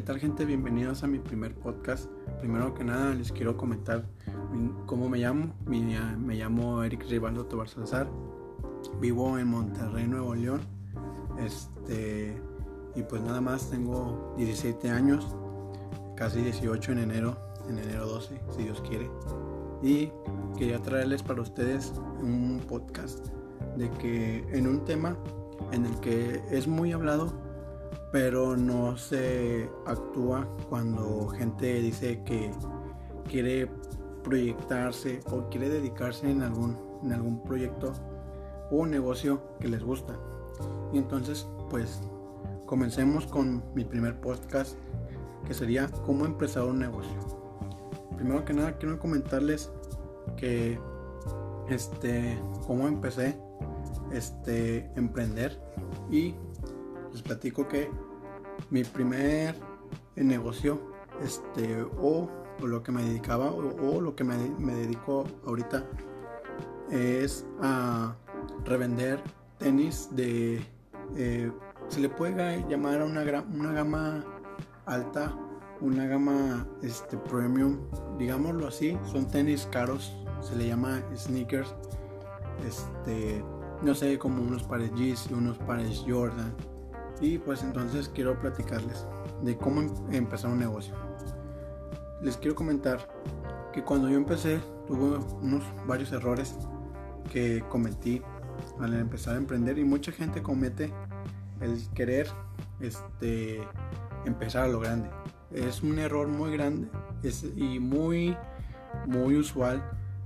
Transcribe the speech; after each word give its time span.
¿qué 0.00 0.06
tal 0.06 0.18
gente? 0.18 0.46
Bienvenidos 0.46 1.02
a 1.02 1.06
mi 1.06 1.18
primer 1.18 1.54
podcast. 1.54 2.06
Primero 2.40 2.72
que 2.72 2.82
nada 2.82 3.14
les 3.14 3.32
quiero 3.32 3.58
comentar 3.58 4.02
cómo 4.86 5.10
me 5.10 5.18
llamo. 5.18 5.52
Me, 5.66 6.36
llamo 6.36 6.82
Eric 6.82 7.04
Rivaldo 7.10 7.44
Tobar 7.44 7.68
Salazar. 7.68 8.08
Vivo 8.98 9.38
en 9.38 9.48
Monterrey, 9.48 10.06
Nuevo 10.06 10.34
León. 10.34 10.62
Este, 11.38 12.34
y 12.96 13.02
pues 13.02 13.20
nada 13.20 13.42
más 13.42 13.68
tengo 13.68 14.34
17 14.38 14.88
años, 14.88 15.36
casi 16.16 16.40
18 16.40 16.92
en 16.92 16.98
enero, 17.00 17.36
en 17.68 17.76
enero 17.76 18.06
12, 18.06 18.40
si 18.56 18.62
Dios 18.62 18.80
quiere. 18.80 19.10
Y 19.82 20.10
quería 20.56 20.80
traerles 20.80 21.22
para 21.22 21.42
ustedes 21.42 21.92
un 22.22 22.62
podcast 22.66 23.26
de 23.76 23.90
que 23.90 24.46
en 24.50 24.66
un 24.66 24.82
tema 24.86 25.14
en 25.72 25.84
el 25.84 26.00
que 26.00 26.42
es 26.50 26.66
muy 26.66 26.92
hablado 26.92 27.34
pero 28.12 28.56
no 28.56 28.96
se 28.96 29.70
actúa 29.86 30.48
cuando 30.68 31.28
gente 31.28 31.80
dice 31.80 32.22
que 32.24 32.50
quiere 33.28 33.70
proyectarse 34.24 35.20
o 35.30 35.48
quiere 35.48 35.68
dedicarse 35.68 36.30
en 36.30 36.42
algún, 36.42 36.76
en 37.02 37.12
algún 37.12 37.42
proyecto 37.42 37.92
o 38.70 38.86
negocio 38.86 39.42
que 39.60 39.68
les 39.68 39.82
gusta. 39.82 40.18
Y 40.92 40.98
entonces, 40.98 41.46
pues, 41.68 42.00
comencemos 42.66 43.26
con 43.26 43.62
mi 43.74 43.84
primer 43.84 44.20
podcast 44.20 44.76
que 45.46 45.54
sería 45.54 45.88
cómo 46.04 46.26
empezar 46.26 46.64
un 46.64 46.78
negocio. 46.78 47.16
Primero 48.16 48.44
que 48.44 48.52
nada, 48.52 48.76
quiero 48.76 48.98
comentarles 48.98 49.70
que 50.36 50.78
este, 51.68 52.38
cómo 52.66 52.86
empecé 52.86 53.40
este 54.12 54.90
emprender 54.96 55.58
y 56.10 56.34
les 57.12 57.22
platico 57.22 57.66
que 57.66 57.90
mi 58.70 58.84
primer 58.84 59.54
negocio, 60.16 60.80
este, 61.22 61.82
o, 62.00 62.28
lo 62.62 62.82
que 62.82 62.92
me 62.92 63.02
dedicaba, 63.02 63.50
o, 63.50 64.00
lo 64.00 64.14
que 64.14 64.24
me, 64.24 64.36
dedico 64.74 65.24
ahorita, 65.46 65.86
es 66.90 67.46
a 67.62 68.14
revender 68.64 69.22
tenis 69.58 70.08
de, 70.12 70.60
eh, 71.16 71.50
se 71.88 72.00
le 72.00 72.08
puede 72.08 72.64
llamar 72.68 73.00
a 73.00 73.04
una, 73.04 73.22
una 73.54 73.72
gama 73.72 74.24
alta, 74.86 75.34
una 75.80 76.06
gama 76.06 76.66
este, 76.82 77.16
premium, 77.16 77.78
digámoslo 78.18 78.66
así, 78.68 78.98
son 79.10 79.26
tenis 79.28 79.66
caros, 79.70 80.14
se 80.40 80.56
le 80.56 80.68
llama 80.68 81.02
sneakers, 81.16 81.74
este, 82.66 83.42
no 83.82 83.94
sé, 83.94 84.18
como 84.18 84.42
unos 84.42 84.62
pares 84.64 84.92
Yeezy, 84.94 85.32
unos 85.32 85.58
pares 85.58 86.04
Jordan, 86.06 86.54
y 87.20 87.38
pues 87.38 87.62
entonces 87.62 88.08
quiero 88.08 88.38
platicarles 88.38 89.06
de 89.42 89.56
cómo 89.56 89.82
em-, 89.82 89.90
empezar 90.12 90.50
un 90.50 90.58
negocio. 90.58 90.94
Les 92.22 92.36
quiero 92.36 92.54
comentar 92.54 93.08
que 93.72 93.82
cuando 93.82 94.08
yo 94.08 94.16
empecé 94.16 94.60
tuve 94.86 95.18
unos 95.42 95.62
varios 95.86 96.12
errores 96.12 96.56
que 97.32 97.64
cometí 97.68 98.22
al 98.80 98.94
empezar 98.94 99.34
a 99.34 99.38
emprender 99.38 99.78
y 99.78 99.84
mucha 99.84 100.12
gente 100.12 100.42
comete 100.42 100.92
el 101.60 101.88
querer 101.94 102.28
este, 102.80 103.60
empezar 104.24 104.64
a 104.64 104.68
lo 104.68 104.80
grande. 104.80 105.08
Es 105.52 105.82
un 105.82 105.98
error 105.98 106.28
muy 106.28 106.52
grande 106.52 106.88
y 107.56 107.78
muy, 107.78 108.36
muy 109.06 109.36
usual 109.36 109.82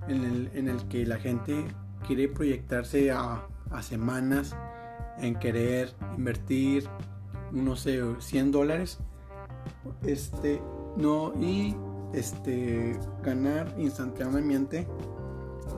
en 0.09 0.25
el, 0.25 0.51
en 0.55 0.69
el 0.69 0.87
que 0.89 1.07
la 1.07 1.17
gente 1.17 1.65
quiere 2.07 2.29
proyectarse 2.29 3.11
a, 3.11 3.47
a 3.71 3.83
semanas 3.83 4.57
en 5.19 5.35
querer 5.37 5.93
invertir, 6.17 6.89
no 7.53 7.77
sé, 7.77 8.01
100 8.19 8.53
dólares, 8.53 8.99
este, 10.03 10.61
no, 10.97 11.33
y 11.41 11.75
este, 12.13 12.99
ganar 13.23 13.75
instantáneamente, 13.79 14.87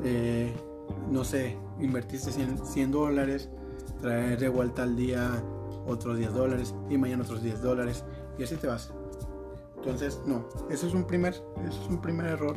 eh, 0.04 0.52
no 1.10 1.24
sé, 1.24 1.58
invertiste 1.80 2.30
100, 2.32 2.90
dólares, 2.90 3.48
traer 4.00 4.38
de 4.38 4.48
vuelta 4.48 4.82
al 4.82 4.96
día 4.96 5.42
otros 5.86 6.18
10 6.18 6.32
dólares 6.34 6.74
y 6.90 6.98
mañana 6.98 7.22
otros 7.22 7.42
10 7.42 7.62
dólares 7.62 8.04
y 8.38 8.42
así 8.42 8.56
te 8.56 8.66
vas. 8.66 8.92
Entonces, 9.76 10.20
no, 10.26 10.48
eso 10.68 10.86
es 10.86 10.94
un 10.94 11.04
primer, 11.04 11.34
eso 11.34 11.82
es 11.82 11.88
un 11.88 12.00
primer 12.00 12.26
error 12.26 12.56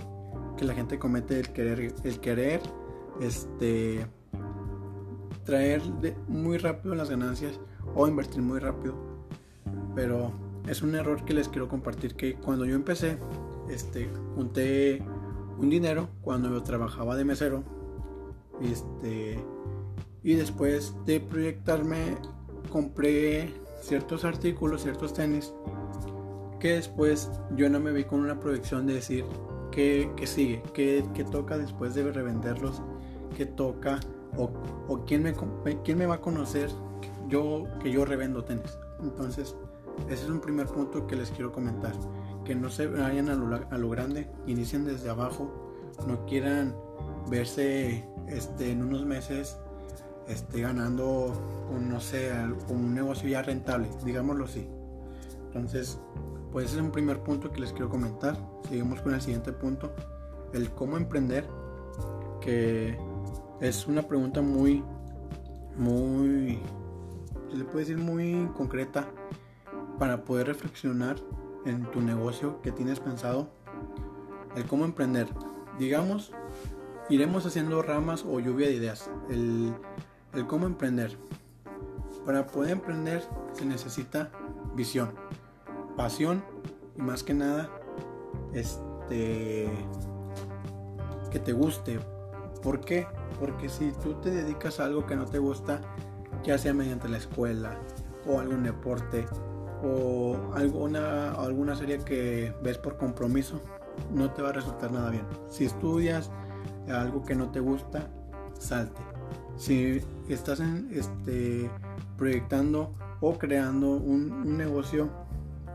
que 0.57 0.65
la 0.65 0.73
gente 0.73 0.97
comete 0.97 1.39
el 1.39 1.49
querer, 1.53 1.93
el 2.03 2.19
querer, 2.19 2.61
este, 3.21 4.05
traer 5.49 5.81
muy 6.27 6.59
rápido 6.59 6.93
las 6.93 7.09
ganancias 7.09 7.59
o 7.95 8.07
invertir 8.07 8.43
muy 8.43 8.59
rápido. 8.59 8.93
Pero 9.95 10.31
es 10.67 10.83
un 10.83 10.93
error 10.93 11.25
que 11.25 11.33
les 11.33 11.49
quiero 11.49 11.67
compartir 11.67 12.13
que 12.15 12.35
cuando 12.35 12.65
yo 12.65 12.75
empecé, 12.75 13.17
este, 13.67 14.07
junté 14.35 15.01
un 15.57 15.69
dinero 15.69 16.07
cuando 16.21 16.49
yo 16.49 16.61
trabajaba 16.61 17.15
de 17.15 17.25
mesero. 17.25 17.63
Este, 18.61 19.39
y 20.23 20.35
después 20.35 20.93
de 21.07 21.19
proyectarme, 21.19 22.17
compré 22.71 23.51
ciertos 23.81 24.25
artículos, 24.25 24.83
ciertos 24.83 25.13
tenis, 25.13 25.51
que 26.59 26.73
después 26.73 27.31
yo 27.55 27.69
no 27.69 27.79
me 27.79 27.91
vi 27.91 28.03
con 28.03 28.19
una 28.19 28.39
proyección 28.39 28.85
de 28.85 28.95
decir 28.95 29.25
qué, 29.71 30.11
sigue, 30.25 30.61
qué, 30.73 31.25
toca 31.31 31.57
después 31.57 31.95
de 31.95 32.11
revenderlos, 32.11 32.83
qué 33.35 33.47
toca 33.47 33.99
o, 34.37 35.05
quién, 35.05 35.23
me, 35.23 35.33
quién 35.83 35.97
me 35.97 36.05
va 36.05 36.15
a 36.15 36.21
conocer 36.21 36.69
yo 37.27 37.65
que 37.81 37.91
yo 37.91 38.05
revendo 38.05 38.43
tenis. 38.43 38.77
Entonces, 39.01 39.55
ese 40.07 40.23
es 40.23 40.29
un 40.29 40.39
primer 40.39 40.67
punto 40.67 41.07
que 41.07 41.15
les 41.15 41.31
quiero 41.31 41.51
comentar. 41.51 41.93
Que 42.45 42.55
no 42.55 42.69
se 42.69 42.87
vayan 42.87 43.29
a 43.29 43.77
lo, 43.77 43.89
grande, 43.89 44.29
inicien 44.47 44.85
desde 44.85 45.09
abajo, 45.09 45.51
no 46.07 46.25
quieran 46.25 46.75
verse 47.29 48.05
este, 48.27 48.71
en 48.71 48.83
unos 48.83 49.05
meses 49.05 49.57
este, 50.27 50.61
ganando 50.61 51.33
un, 51.71 51.89
no 51.89 51.99
sé, 51.99 52.31
un 52.69 52.93
negocio 52.93 53.29
ya 53.29 53.41
rentable, 53.41 53.89
digámoslo 54.03 54.45
así. 54.45 54.67
Entonces, 55.47 55.99
pues 56.51 56.67
ese 56.67 56.77
es 56.77 56.81
un 56.81 56.91
primer 56.91 57.19
punto 57.21 57.51
que 57.51 57.61
les 57.61 57.71
quiero 57.71 57.89
comentar. 57.89 58.37
Seguimos 58.67 59.01
con 59.01 59.13
el 59.13 59.21
siguiente 59.21 59.51
punto, 59.51 59.91
el 60.53 60.71
cómo 60.71 60.97
emprender, 60.97 61.45
que 62.41 62.97
es 63.61 63.87
una 63.87 64.03
pregunta 64.03 64.41
muy, 64.41 64.83
muy, 65.77 66.59
se 67.49 67.57
le 67.57 67.63
puede 67.65 67.79
decir 67.79 67.97
muy 67.97 68.49
concreta 68.55 69.07
para 69.97 70.23
poder 70.23 70.47
reflexionar 70.47 71.17
en 71.65 71.89
tu 71.91 72.01
negocio 72.01 72.61
que 72.61 72.71
tienes 72.71 72.99
pensado, 72.99 73.49
el 74.55 74.65
cómo 74.65 74.85
emprender. 74.85 75.27
Digamos, 75.77 76.31
iremos 77.09 77.45
haciendo 77.45 77.81
ramas 77.81 78.25
o 78.27 78.39
lluvia 78.39 78.67
de 78.67 78.75
ideas. 78.75 79.09
El, 79.29 79.73
el 80.33 80.47
cómo 80.47 80.65
emprender. 80.65 81.17
Para 82.25 82.47
poder 82.47 82.71
emprender 82.71 83.23
se 83.53 83.65
necesita 83.65 84.31
visión, 84.75 85.13
pasión 85.97 86.43
y 86.97 87.01
más 87.01 87.23
que 87.23 87.33
nada, 87.33 87.69
este, 88.53 89.69
que 91.31 91.39
te 91.39 91.53
guste. 91.53 91.99
¿Por 92.61 92.81
qué? 92.81 93.07
Porque 93.39 93.69
si 93.69 93.91
tú 94.03 94.15
te 94.15 94.29
dedicas 94.31 94.79
a 94.79 94.85
algo 94.85 95.05
que 95.05 95.15
no 95.15 95.25
te 95.25 95.39
gusta, 95.39 95.81
ya 96.43 96.57
sea 96.57 96.73
mediante 96.73 97.07
la 97.07 97.17
escuela 97.17 97.77
o 98.27 98.39
algún 98.39 98.63
deporte 98.63 99.25
o 99.83 100.37
alguna, 100.53 101.31
alguna 101.31 101.75
serie 101.75 101.99
que 101.99 102.53
ves 102.61 102.77
por 102.77 102.97
compromiso, 102.97 103.61
no 104.13 104.31
te 104.31 104.41
va 104.41 104.49
a 104.49 104.53
resultar 104.53 104.91
nada 104.91 105.09
bien. 105.09 105.25
Si 105.49 105.65
estudias 105.65 106.31
algo 106.89 107.23
que 107.23 107.35
no 107.35 107.49
te 107.49 107.59
gusta, 107.59 108.09
salte. 108.57 109.01
Si 109.57 110.01
estás 110.27 110.59
este, 110.91 111.69
proyectando 112.17 112.93
o 113.21 113.37
creando 113.37 113.91
un 113.91 114.57
negocio 114.57 115.09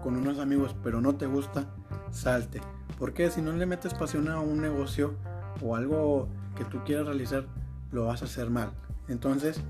con 0.03 0.17
unos 0.17 0.38
amigos 0.38 0.77
pero 0.83 1.00
no 1.00 1.15
te 1.17 1.27
gusta, 1.27 1.65
salte. 2.11 2.61
Porque 2.99 3.31
si 3.31 3.43
no 3.43 3.53
le 3.53 3.67
metes 3.67 3.94
pasión 3.94 4.29
a 4.29 4.38
un 4.38 4.61
negocio 4.61 5.15
o 5.62 5.75
algo 5.77 6.29
que 6.56 6.65
tú 6.65 6.79
quieras 6.85 7.06
realizar, 7.06 7.47
lo 7.94 8.06
vas 8.06 8.23
a 8.23 8.25
hacer 8.26 8.50
mal. 8.50 8.70
Entonces, 9.08 9.61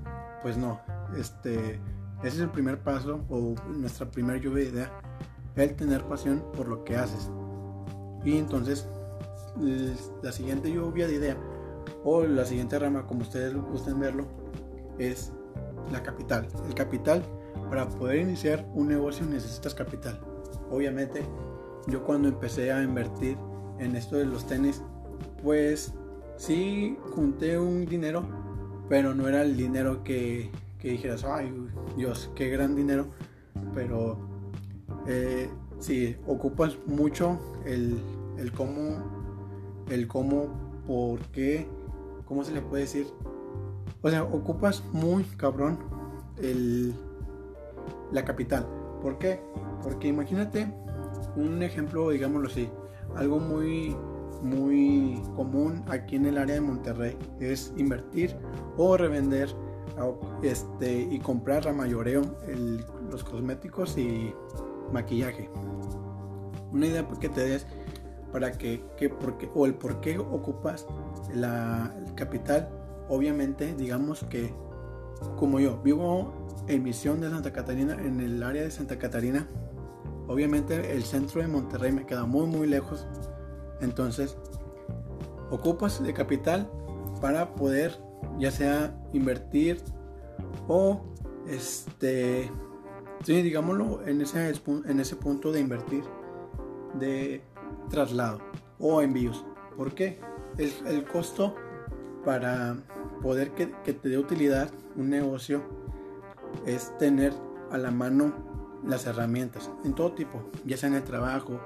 pues 0.41 0.57
no, 0.57 0.81
este, 1.17 1.79
ese 2.19 2.27
es 2.27 2.39
el 2.39 2.49
primer 2.49 2.79
paso 2.79 3.23
o 3.29 3.55
nuestra 3.69 4.09
primera 4.09 4.39
lluvia 4.39 4.63
de 4.63 4.69
idea, 4.69 4.91
el 5.55 5.75
tener 5.75 6.03
pasión 6.03 6.43
por 6.55 6.67
lo 6.67 6.83
que 6.83 6.97
haces. 6.97 7.29
Y 8.23 8.37
entonces, 8.37 8.87
la 10.21 10.31
siguiente 10.31 10.71
lluvia 10.71 11.07
de 11.07 11.15
idea 11.15 11.37
o 12.03 12.23
la 12.23 12.45
siguiente 12.45 12.77
rama, 12.79 13.05
como 13.05 13.21
ustedes 13.21 13.55
gusten 13.55 13.99
verlo, 13.99 14.25
es 14.97 15.31
la 15.91 16.01
capital. 16.01 16.47
El 16.67 16.73
capital, 16.73 17.23
para 17.69 17.87
poder 17.87 18.17
iniciar 18.17 18.65
un 18.73 18.87
negocio 18.87 19.25
necesitas 19.25 19.75
capital. 19.75 20.19
Obviamente, 20.71 21.23
yo 21.87 22.03
cuando 22.03 22.27
empecé 22.27 22.71
a 22.71 22.81
invertir 22.81 23.37
en 23.79 23.95
esto 23.95 24.17
de 24.17 24.25
los 24.25 24.47
tenis, 24.47 24.81
pues 25.43 25.93
sí 26.37 26.97
junté 27.13 27.57
un 27.57 27.85
dinero, 27.85 28.23
pero 28.89 29.13
no 29.13 29.27
era 29.27 29.41
el 29.41 29.57
dinero 29.57 30.03
que, 30.03 30.51
que 30.79 30.91
dijeras, 30.91 31.23
ay 31.23 31.51
Dios, 31.97 32.31
qué 32.35 32.49
gran 32.49 32.75
dinero. 32.75 33.07
Pero 33.73 34.17
eh, 35.07 35.49
si 35.79 36.15
ocupas 36.27 36.77
mucho 36.85 37.39
el, 37.65 37.99
el 38.37 38.51
cómo, 38.51 39.83
el 39.89 40.07
cómo, 40.07 40.47
por 40.87 41.19
qué, 41.31 41.67
cómo 42.25 42.43
se 42.43 42.53
le 42.53 42.61
puede 42.61 42.83
decir. 42.83 43.07
O 44.01 44.09
sea, 44.09 44.23
ocupas 44.23 44.83
muy 44.93 45.23
cabrón 45.23 45.79
el, 46.41 46.93
la 48.11 48.23
capital. 48.23 48.67
¿Por 49.01 49.17
qué? 49.17 49.39
Porque 49.83 50.07
imagínate 50.07 50.71
un 51.35 51.61
ejemplo, 51.63 52.09
digámoslo 52.09 52.47
así, 52.47 52.69
algo 53.15 53.39
muy 53.39 53.95
muy 54.45 55.21
común 55.35 55.83
aquí 55.87 56.15
en 56.15 56.27
el 56.27 56.37
área 56.37 56.55
de 56.55 56.61
Monterrey 56.61 57.17
es 57.39 57.73
invertir 57.75 58.35
o 58.77 58.95
revender 58.95 59.49
este, 60.43 61.01
y 61.01 61.19
comprar 61.19 61.67
a 61.67 61.73
mayoreo 61.73 62.21
los 63.09 63.23
cosméticos 63.23 63.97
y 63.97 64.33
maquillaje. 64.91 65.49
Una 66.71 66.87
idea 66.87 67.07
que 67.19 67.29
te 67.29 67.41
des 67.41 67.65
para 68.31 68.51
que, 68.51 68.83
que 68.97 69.09
porque, 69.09 69.49
o 69.53 69.65
el 69.65 69.75
por 69.75 70.01
qué 70.01 70.17
ocupas 70.19 70.85
la 71.33 71.93
capital, 72.15 72.69
obviamente 73.07 73.73
digamos 73.75 74.23
que 74.25 74.53
como 75.37 75.59
yo 75.59 75.81
vivo 75.81 76.33
en 76.67 76.83
Misión 76.83 77.21
de 77.21 77.29
Santa 77.29 77.53
Catarina, 77.53 77.93
en 77.93 78.19
el 78.19 78.43
área 78.43 78.63
de 78.63 78.71
Santa 78.71 78.99
Catarina, 78.99 79.47
obviamente 80.27 80.93
el 80.93 81.03
centro 81.03 81.41
de 81.41 81.47
Monterrey 81.47 81.93
me 81.93 82.05
queda 82.05 82.25
muy 82.25 82.45
muy 82.45 82.67
lejos 82.67 83.07
entonces, 83.81 84.37
ocupas 85.49 86.01
de 86.01 86.13
capital 86.13 86.69
para 87.21 87.55
poder 87.55 87.97
ya 88.39 88.51
sea 88.51 88.95
invertir 89.13 89.81
o 90.67 91.01
este 91.47 92.51
sí, 93.23 93.41
digámoslo 93.41 94.05
en 94.05 94.21
ese, 94.21 94.53
en 94.85 94.99
ese 94.99 95.15
punto 95.15 95.51
de 95.51 95.59
invertir 95.59 96.03
de 96.99 97.41
traslado 97.89 98.39
o 98.79 99.01
envíos. 99.01 99.45
¿Por 99.77 99.93
qué? 99.93 100.19
El, 100.57 100.71
el 100.87 101.03
costo 101.05 101.55
para 102.23 102.77
poder 103.21 103.51
que, 103.51 103.71
que, 103.83 103.93
te 103.93 104.09
dé 104.09 104.17
utilidad 104.17 104.69
un 104.95 105.09
negocio 105.09 105.61
es 106.65 106.97
tener 106.97 107.33
a 107.71 107.77
la 107.77 107.91
mano 107.91 108.33
las 108.85 109.05
herramientas 109.05 109.69
en 109.83 109.93
todo 109.93 110.13
tipo, 110.13 110.49
ya 110.65 110.77
sea 110.77 110.89
en 110.89 110.95
el 110.95 111.03
trabajo, 111.03 111.59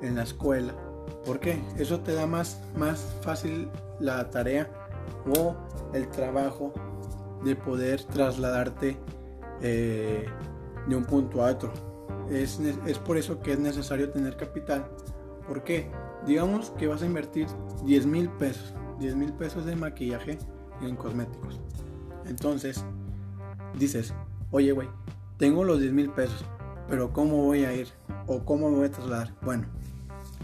en 0.00 0.16
la 0.16 0.22
escuela, 0.22 0.74
¿Por 1.24 1.40
qué? 1.40 1.62
Eso 1.78 2.00
te 2.00 2.12
da 2.14 2.26
más, 2.26 2.60
más 2.76 3.14
fácil 3.22 3.68
la 4.00 4.30
tarea 4.30 4.68
o 5.36 5.54
el 5.92 6.08
trabajo 6.08 6.72
de 7.44 7.56
poder 7.56 8.02
trasladarte 8.04 8.96
eh, 9.60 10.26
de 10.88 10.96
un 10.96 11.04
punto 11.04 11.44
a 11.44 11.50
otro. 11.50 11.72
Es, 12.30 12.60
es, 12.60 12.98
por 12.98 13.16
eso 13.16 13.40
que 13.40 13.52
es 13.52 13.58
necesario 13.58 14.10
tener 14.10 14.36
capital. 14.36 14.86
¿Por 15.46 15.64
qué? 15.64 15.90
Digamos 16.26 16.70
que 16.70 16.86
vas 16.86 17.02
a 17.02 17.06
invertir 17.06 17.46
10 17.84 18.06
mil 18.06 18.28
pesos. 18.30 18.74
10 19.00 19.16
mil 19.16 19.32
pesos 19.32 19.64
de 19.64 19.76
maquillaje 19.76 20.38
en 20.80 20.96
cosméticos. 20.96 21.60
Entonces, 22.26 22.84
dices, 23.78 24.14
oye, 24.50 24.72
güey, 24.72 24.88
tengo 25.36 25.64
los 25.64 25.80
10 25.80 25.92
mil 25.92 26.10
pesos, 26.10 26.44
pero 26.88 27.12
¿cómo 27.12 27.44
voy 27.44 27.64
a 27.64 27.72
ir? 27.72 27.88
¿O 28.26 28.44
cómo 28.44 28.70
me 28.70 28.76
voy 28.76 28.86
a 28.86 28.90
trasladar? 28.90 29.34
Bueno, 29.42 29.66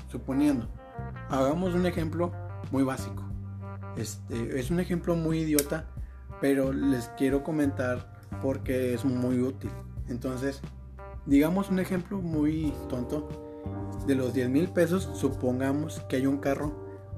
suponiendo, 0.09 0.69
hagamos 1.29 1.75
un 1.75 1.87
ejemplo 1.87 2.33
muy 2.71 2.83
básico. 2.83 3.23
Este, 3.97 4.59
es 4.59 4.71
un 4.71 4.81
ejemplo 4.81 5.17
muy 5.17 5.41
idiota, 5.41 5.87
pero 6.41 6.73
les 6.73 7.09
quiero 7.17 7.43
comentar 7.43 8.19
porque 8.43 8.95
es 8.95 9.05
muy 9.05 9.41
útil. 9.41 9.71
Entonces, 10.09 10.61
digamos 11.27 11.71
un 11.71 11.79
ejemplo 11.79 12.19
muy 12.19 12.73
tonto. 12.89 13.29
De 14.07 14.15
los 14.15 14.33
10 14.33 14.49
mil 14.49 14.69
pesos, 14.69 15.11
supongamos 15.15 16.01
que 16.09 16.17
hay 16.17 16.27
un 16.27 16.39
carro 16.39 16.73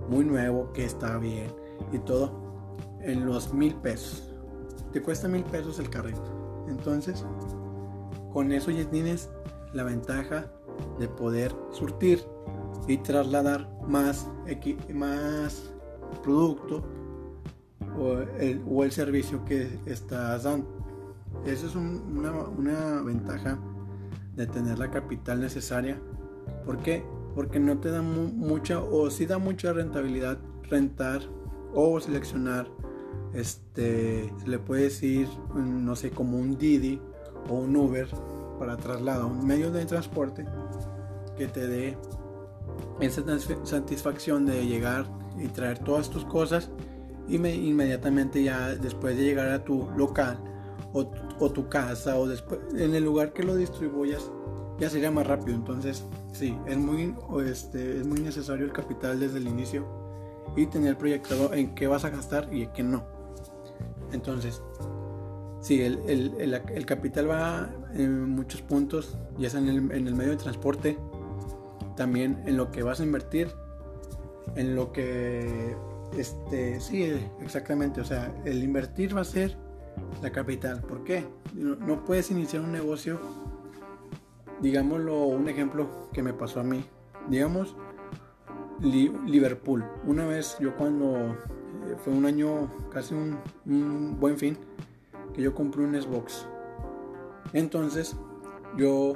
muy 0.08 0.24
nuevo 0.24 0.72
que 0.72 0.84
está 0.84 1.18
bien 1.18 1.54
y 1.92 1.98
todo 1.98 2.66
en 3.00 3.26
los 3.26 3.54
mil 3.54 3.74
pesos. 3.76 4.34
Te 4.92 5.00
cuesta 5.00 5.28
mil 5.28 5.44
pesos 5.44 5.78
el 5.78 5.88
carrito. 5.88 6.66
Entonces, 6.68 7.24
con 8.32 8.50
eso 8.50 8.70
ya 8.70 8.84
tienes 8.90 9.30
la 9.72 9.84
ventaja 9.84 10.50
de 10.98 11.08
poder 11.08 11.54
surtir 11.70 12.24
y 12.86 12.96
trasladar 12.98 13.68
más, 13.86 14.28
más 14.94 15.72
producto 16.22 16.84
o 17.98 18.18
el, 18.38 18.92
servicio 18.92 19.44
que 19.44 19.78
estás 19.86 20.44
dando. 20.44 20.66
Esa 21.44 21.66
es 21.66 21.74
una, 21.74 23.02
ventaja 23.02 23.58
de 24.36 24.46
tener 24.46 24.78
la 24.78 24.90
capital 24.90 25.40
necesaria. 25.40 26.00
¿Por 26.64 26.78
qué? 26.78 27.04
Porque 27.34 27.60
no 27.60 27.78
te 27.78 27.90
da 27.90 28.02
mucha 28.02 28.80
o 28.80 29.10
si 29.10 29.26
da 29.26 29.38
mucha 29.38 29.72
rentabilidad 29.72 30.38
rentar 30.68 31.20
o 31.74 32.00
seleccionar 32.00 32.66
este 33.32 34.32
se 34.38 34.48
le 34.48 34.58
puede 34.58 34.84
decir 34.84 35.28
no 35.54 35.94
sé 35.94 36.10
como 36.10 36.36
un 36.36 36.58
Didi 36.58 37.00
o 37.48 37.54
un 37.54 37.76
Uber 37.76 38.08
para 38.58 38.76
traslado 38.76 39.28
un 39.28 39.46
medio 39.46 39.70
de 39.70 39.84
transporte 39.84 40.44
que 41.36 41.46
te 41.46 41.66
dé 41.66 41.96
esa 43.00 43.22
satisfacción 43.64 44.46
de 44.46 44.66
llegar 44.66 45.06
y 45.38 45.48
traer 45.48 45.78
todas 45.78 46.10
tus 46.10 46.24
cosas 46.24 46.70
y 47.28 47.38
me, 47.38 47.54
inmediatamente 47.54 48.42
ya 48.42 48.74
después 48.74 49.16
de 49.16 49.24
llegar 49.24 49.48
a 49.50 49.64
tu 49.64 49.88
local 49.96 50.38
o, 50.92 51.50
tu 51.50 51.68
casa 51.68 52.18
o 52.18 52.26
después 52.26 52.60
en 52.76 52.94
el 52.94 53.04
lugar 53.04 53.32
que 53.32 53.44
lo 53.44 53.54
distribuyas 53.54 54.30
ya 54.78 54.90
sería 54.90 55.10
más 55.10 55.26
rápido. 55.26 55.56
Entonces 55.56 56.04
sí 56.32 56.56
es 56.66 56.76
muy 56.76 57.14
este 57.46 58.00
es 58.00 58.06
muy 58.06 58.20
necesario 58.20 58.64
el 58.64 58.72
capital 58.72 59.20
desde 59.20 59.38
el 59.38 59.46
inicio 59.46 59.86
y 60.56 60.66
tener 60.66 60.98
proyectado 60.98 61.54
en 61.54 61.74
qué 61.74 61.86
vas 61.86 62.04
a 62.04 62.10
gastar 62.10 62.52
y 62.52 62.64
en 62.64 62.72
qué 62.72 62.82
no. 62.82 63.04
Entonces 64.12 64.60
sí 65.60 65.82
el, 65.82 66.00
el, 66.08 66.54
el, 66.74 66.86
capital 66.86 67.30
va 67.30 67.70
en 67.94 68.30
muchos 68.30 68.62
puntos 68.62 69.16
ya 69.38 69.50
sea 69.50 69.60
en 69.60 69.68
el, 69.68 69.92
en 69.92 70.08
el 70.08 70.14
medio 70.14 70.30
de 70.30 70.36
transporte 70.38 70.98
también 72.00 72.42
en 72.46 72.56
lo 72.56 72.72
que 72.72 72.82
vas 72.82 73.00
a 73.00 73.02
invertir, 73.02 73.48
en 74.56 74.74
lo 74.74 74.90
que, 74.90 75.76
este, 76.16 76.80
sí, 76.80 77.12
exactamente, 77.42 78.00
o 78.00 78.06
sea, 78.06 78.34
el 78.46 78.64
invertir 78.64 79.14
va 79.14 79.20
a 79.20 79.24
ser 79.24 79.54
la 80.22 80.32
capital. 80.32 80.80
¿Por 80.80 81.04
qué? 81.04 81.26
No, 81.54 82.02
puedes 82.06 82.30
iniciar 82.30 82.62
un 82.62 82.72
negocio, 82.72 83.20
digámoslo, 84.62 85.24
un 85.24 85.46
ejemplo 85.50 86.08
que 86.14 86.22
me 86.22 86.32
pasó 86.32 86.60
a 86.60 86.62
mí, 86.62 86.82
digamos, 87.28 87.76
Liverpool. 88.80 89.84
Una 90.06 90.24
vez 90.24 90.56
yo 90.58 90.74
cuando 90.76 91.16
eh, 91.18 91.96
fue 92.02 92.14
un 92.14 92.24
año, 92.24 92.72
casi 92.90 93.12
un, 93.12 93.36
un 93.66 94.18
buen 94.18 94.38
fin, 94.38 94.56
que 95.34 95.42
yo 95.42 95.54
compré 95.54 95.84
un 95.84 96.00
Xbox. 96.00 96.46
Entonces, 97.52 98.16
yo, 98.78 99.12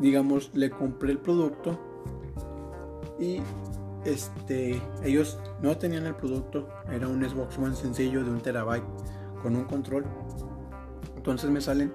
digamos, 0.00 0.52
le 0.54 0.70
compré 0.70 1.10
el 1.10 1.18
producto 1.18 1.92
y 3.18 3.40
este, 4.04 4.80
ellos 5.02 5.38
no 5.62 5.76
tenían 5.76 6.06
el 6.06 6.14
producto, 6.14 6.68
era 6.90 7.08
un 7.08 7.22
Xbox 7.22 7.58
One 7.58 7.74
sencillo 7.74 8.24
de 8.24 8.30
un 8.30 8.40
terabyte 8.40 8.84
con 9.42 9.56
un 9.56 9.64
control. 9.64 10.04
Entonces 11.16 11.50
me 11.50 11.60
salen, 11.60 11.92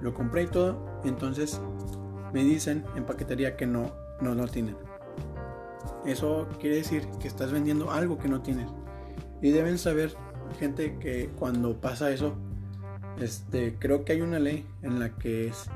lo 0.00 0.14
compré 0.14 0.44
y 0.44 0.46
todo, 0.46 1.00
entonces 1.04 1.60
me 2.32 2.42
dicen 2.42 2.84
en 2.96 3.04
paquetería 3.04 3.56
que 3.56 3.66
no, 3.66 3.92
no 4.20 4.34
lo 4.34 4.48
tienen. 4.48 4.76
Eso 6.06 6.48
quiere 6.58 6.76
decir 6.76 7.06
que 7.20 7.28
estás 7.28 7.52
vendiendo 7.52 7.90
algo 7.90 8.18
que 8.18 8.28
no 8.28 8.40
tienes. 8.40 8.68
Y 9.40 9.50
deben 9.50 9.78
saber, 9.78 10.14
gente, 10.58 10.98
que 10.98 11.30
cuando 11.38 11.80
pasa 11.80 12.10
eso, 12.10 12.34
este, 13.20 13.76
creo 13.78 14.04
que 14.04 14.12
hay 14.12 14.20
una 14.22 14.38
ley 14.38 14.66
en 14.82 14.98
la 14.98 15.16
que 15.16 15.48
es, 15.48 15.66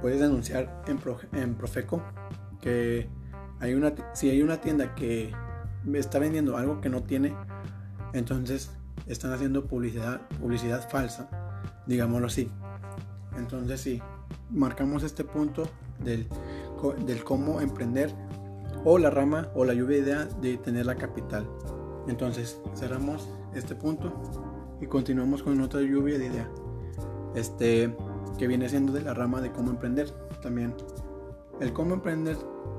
puedes 0.00 0.20
denunciar 0.20 0.82
en, 0.86 0.98
en 1.40 1.54
Profeco 1.54 2.02
que 2.60 3.08
si 4.12 4.30
hay 4.30 4.42
una 4.42 4.60
tienda 4.60 4.94
que 4.94 5.32
está 5.92 6.18
vendiendo 6.18 6.56
algo 6.56 6.80
que 6.80 6.88
no 6.88 7.02
tiene, 7.02 7.34
entonces 8.12 8.70
están 9.06 9.32
haciendo 9.32 9.66
publicidad, 9.66 10.20
falsa, 10.90 11.28
digámoslo 11.86 12.26
así. 12.26 12.50
Entonces 13.36 13.80
sí, 13.80 14.02
marcamos 14.50 15.02
este 15.02 15.24
punto 15.24 15.68
del, 16.02 16.26
del 17.06 17.24
cómo 17.24 17.60
emprender 17.60 18.14
o 18.84 18.98
la 18.98 19.10
rama 19.10 19.48
o 19.54 19.64
la 19.64 19.74
lluvia 19.74 19.98
idea 19.98 20.24
de 20.24 20.56
tener 20.58 20.86
la 20.86 20.96
capital. 20.96 21.48
Entonces 22.08 22.60
cerramos 22.74 23.28
este 23.54 23.74
punto 23.74 24.12
y 24.80 24.86
continuamos 24.86 25.42
con 25.42 25.60
otra 25.60 25.80
lluvia 25.80 26.18
de 26.18 26.26
idea. 26.26 26.50
Este 27.34 27.94
que 28.38 28.46
viene 28.46 28.68
siendo 28.68 28.92
de 28.92 29.02
la 29.02 29.14
rama 29.14 29.40
de 29.40 29.52
cómo 29.52 29.70
emprender. 29.70 30.10
También 30.42 30.74
el 31.62 31.72
cómo 31.72 31.94
emprender 31.94 32.36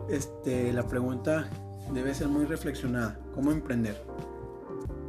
este, 0.10 0.74
la 0.74 0.88
pregunta 0.88 1.50
debe 1.94 2.14
ser 2.14 2.28
muy 2.28 2.46
reflexionada. 2.46 3.18
¿Cómo 3.34 3.52
emprender? 3.52 4.04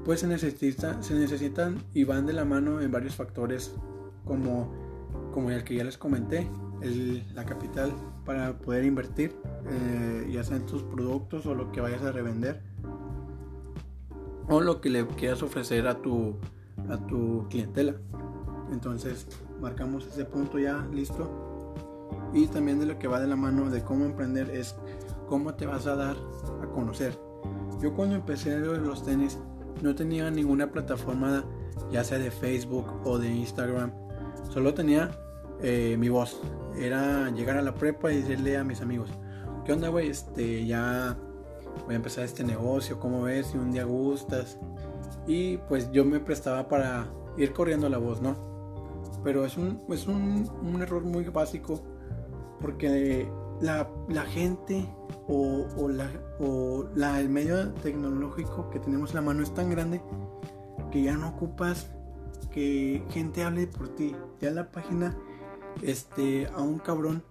Pues 0.04 0.20
se, 0.20 0.26
necesita, 0.26 1.02
se 1.02 1.14
necesitan 1.14 1.78
y 1.92 2.04
van 2.04 2.26
de 2.26 2.34
la 2.34 2.44
mano 2.44 2.80
en 2.80 2.90
varios 2.92 3.14
factores 3.16 3.74
como, 4.24 4.72
como 5.32 5.50
el 5.50 5.64
que 5.64 5.74
ya 5.74 5.84
les 5.84 5.98
comenté, 5.98 6.48
la 7.34 7.44
capital 7.46 7.92
para 8.26 8.58
poder 8.58 8.84
invertir, 8.84 9.34
eh, 9.66 10.30
ya 10.30 10.44
sea 10.44 10.56
en 10.56 10.66
tus 10.66 10.82
productos 10.82 11.46
o 11.46 11.54
lo 11.54 11.72
que 11.72 11.80
vayas 11.80 12.02
a 12.02 12.12
revender 12.12 12.60
o 14.48 14.60
lo 14.60 14.82
que 14.82 14.90
le 14.90 15.06
quieras 15.06 15.42
ofrecer 15.42 15.86
a 15.88 16.02
tu, 16.02 16.36
a 16.90 16.98
tu 17.06 17.46
clientela. 17.48 17.94
Entonces 18.70 19.26
marcamos 19.60 20.06
ese 20.06 20.24
punto 20.24 20.58
ya 20.58 20.86
listo. 20.92 21.43
Y 22.34 22.48
también 22.48 22.80
de 22.80 22.86
lo 22.86 22.98
que 22.98 23.06
va 23.06 23.20
de 23.20 23.28
la 23.28 23.36
mano 23.36 23.70
de 23.70 23.82
cómo 23.82 24.04
emprender 24.04 24.50
es 24.50 24.74
cómo 25.28 25.54
te 25.54 25.66
vas 25.66 25.86
a 25.86 25.94
dar 25.94 26.16
a 26.60 26.66
conocer. 26.66 27.16
Yo 27.80 27.94
cuando 27.94 28.16
empecé 28.16 28.58
los 28.58 29.04
tenis 29.04 29.38
no 29.82 29.94
tenía 29.94 30.30
ninguna 30.30 30.70
plataforma 30.70 31.44
ya 31.90 32.04
sea 32.04 32.18
de 32.18 32.30
Facebook 32.30 32.86
o 33.04 33.18
de 33.18 33.28
Instagram. 33.32 33.92
Solo 34.50 34.74
tenía 34.74 35.10
eh, 35.62 35.96
mi 35.98 36.08
voz. 36.08 36.40
Era 36.76 37.30
llegar 37.30 37.56
a 37.56 37.62
la 37.62 37.74
prepa 37.74 38.12
y 38.12 38.16
decirle 38.16 38.56
a 38.56 38.64
mis 38.64 38.80
amigos, 38.80 39.10
¿qué 39.64 39.72
onda, 39.72 39.88
güey? 39.88 40.08
Este, 40.08 40.66
ya 40.66 41.16
voy 41.84 41.94
a 41.94 41.96
empezar 41.96 42.24
este 42.24 42.42
negocio, 42.42 42.98
¿cómo 42.98 43.22
ves? 43.22 43.48
Si 43.48 43.58
un 43.58 43.70
día 43.70 43.84
gustas. 43.84 44.58
Y 45.26 45.58
pues 45.58 45.90
yo 45.92 46.04
me 46.04 46.20
prestaba 46.20 46.68
para 46.68 47.06
ir 47.36 47.52
corriendo 47.52 47.88
la 47.88 47.98
voz, 47.98 48.20
¿no? 48.20 48.36
Pero 49.22 49.44
es 49.44 49.56
un, 49.56 49.80
es 49.88 50.06
un, 50.06 50.50
un 50.62 50.82
error 50.82 51.04
muy 51.04 51.24
básico 51.24 51.80
porque 52.60 53.30
la, 53.60 53.88
la 54.08 54.22
gente 54.22 54.88
o, 55.28 55.66
o, 55.76 55.88
la, 55.88 56.08
o 56.38 56.86
la, 56.94 57.20
el 57.20 57.28
medio 57.28 57.72
tecnológico 57.74 58.70
que 58.70 58.80
tenemos 58.80 59.10
en 59.10 59.16
la 59.16 59.22
mano 59.22 59.42
es 59.42 59.52
tan 59.54 59.70
grande 59.70 60.02
que 60.90 61.02
ya 61.02 61.16
no 61.16 61.28
ocupas 61.28 61.90
que 62.52 63.02
gente 63.10 63.42
hable 63.42 63.66
por 63.66 63.88
ti. 63.88 64.14
Ya 64.40 64.50
la 64.50 64.70
página, 64.70 65.16
este, 65.82 66.46
a 66.46 66.62
un 66.62 66.78
cabrón, 66.78 67.22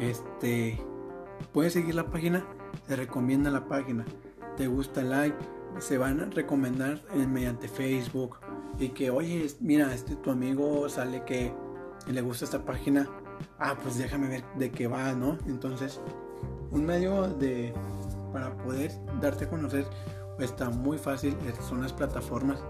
este, 0.00 0.80
puedes 1.52 1.72
seguir 1.72 1.94
la 1.94 2.10
página, 2.10 2.44
te 2.86 2.96
recomienda 2.96 3.50
la 3.50 3.68
página, 3.68 4.04
te 4.56 4.66
gusta 4.66 5.02
el 5.02 5.10
like, 5.10 5.36
se 5.78 5.98
van 5.98 6.20
a 6.20 6.24
recomendar 6.26 7.00
mediante 7.14 7.68
Facebook 7.68 8.38
y 8.78 8.88
que, 8.90 9.10
oye, 9.10 9.46
mira, 9.60 9.94
este 9.94 10.16
tu 10.16 10.30
amigo 10.30 10.88
sale 10.88 11.24
que 11.24 11.52
le 12.08 12.20
gusta 12.20 12.44
esta 12.44 12.64
página, 12.64 13.08
ah, 13.58 13.76
pues 13.82 13.98
déjame 13.98 14.28
ver 14.28 14.44
de 14.56 14.70
qué 14.70 14.86
va, 14.86 15.12
¿no? 15.12 15.38
Entonces, 15.46 16.00
un 16.70 16.84
medio 16.84 17.28
de 17.28 17.72
para 18.32 18.56
poder 18.58 18.92
darte 19.20 19.46
a 19.46 19.50
conocer 19.50 19.86
está 20.38 20.70
muy 20.70 20.98
fácil, 20.98 21.36
son 21.68 21.82
las 21.82 21.92
plataformas 21.92 22.62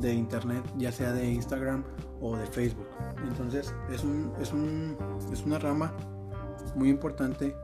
de 0.00 0.14
internet, 0.14 0.64
ya 0.78 0.92
sea 0.92 1.12
de 1.12 1.30
Instagram 1.30 1.84
o 2.20 2.36
de 2.36 2.46
Facebook. 2.46 2.86
Entonces, 3.26 3.74
es 3.90 4.04
un, 4.04 4.32
es 4.40 4.52
un 4.52 4.96
es 5.32 5.44
una 5.44 5.58
rama 5.58 5.92
muy 6.74 6.88
importante 6.88 7.54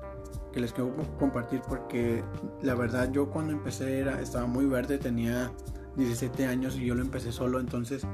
que 0.52 0.60
les 0.60 0.72
quiero 0.72 0.94
compartir 1.18 1.62
porque 1.66 2.22
la 2.62 2.74
verdad 2.74 3.10
yo 3.10 3.30
cuando 3.30 3.52
empecé 3.52 4.00
era, 4.00 4.20
estaba 4.20 4.46
muy 4.46 4.66
verde, 4.66 4.98
tenía 4.98 5.50
17 5.96 6.46
años 6.46 6.76
y 6.76 6.86
yo 6.86 6.94
lo 6.94 7.02
empecé 7.02 7.32
solo, 7.32 7.58
entonces 7.58 8.06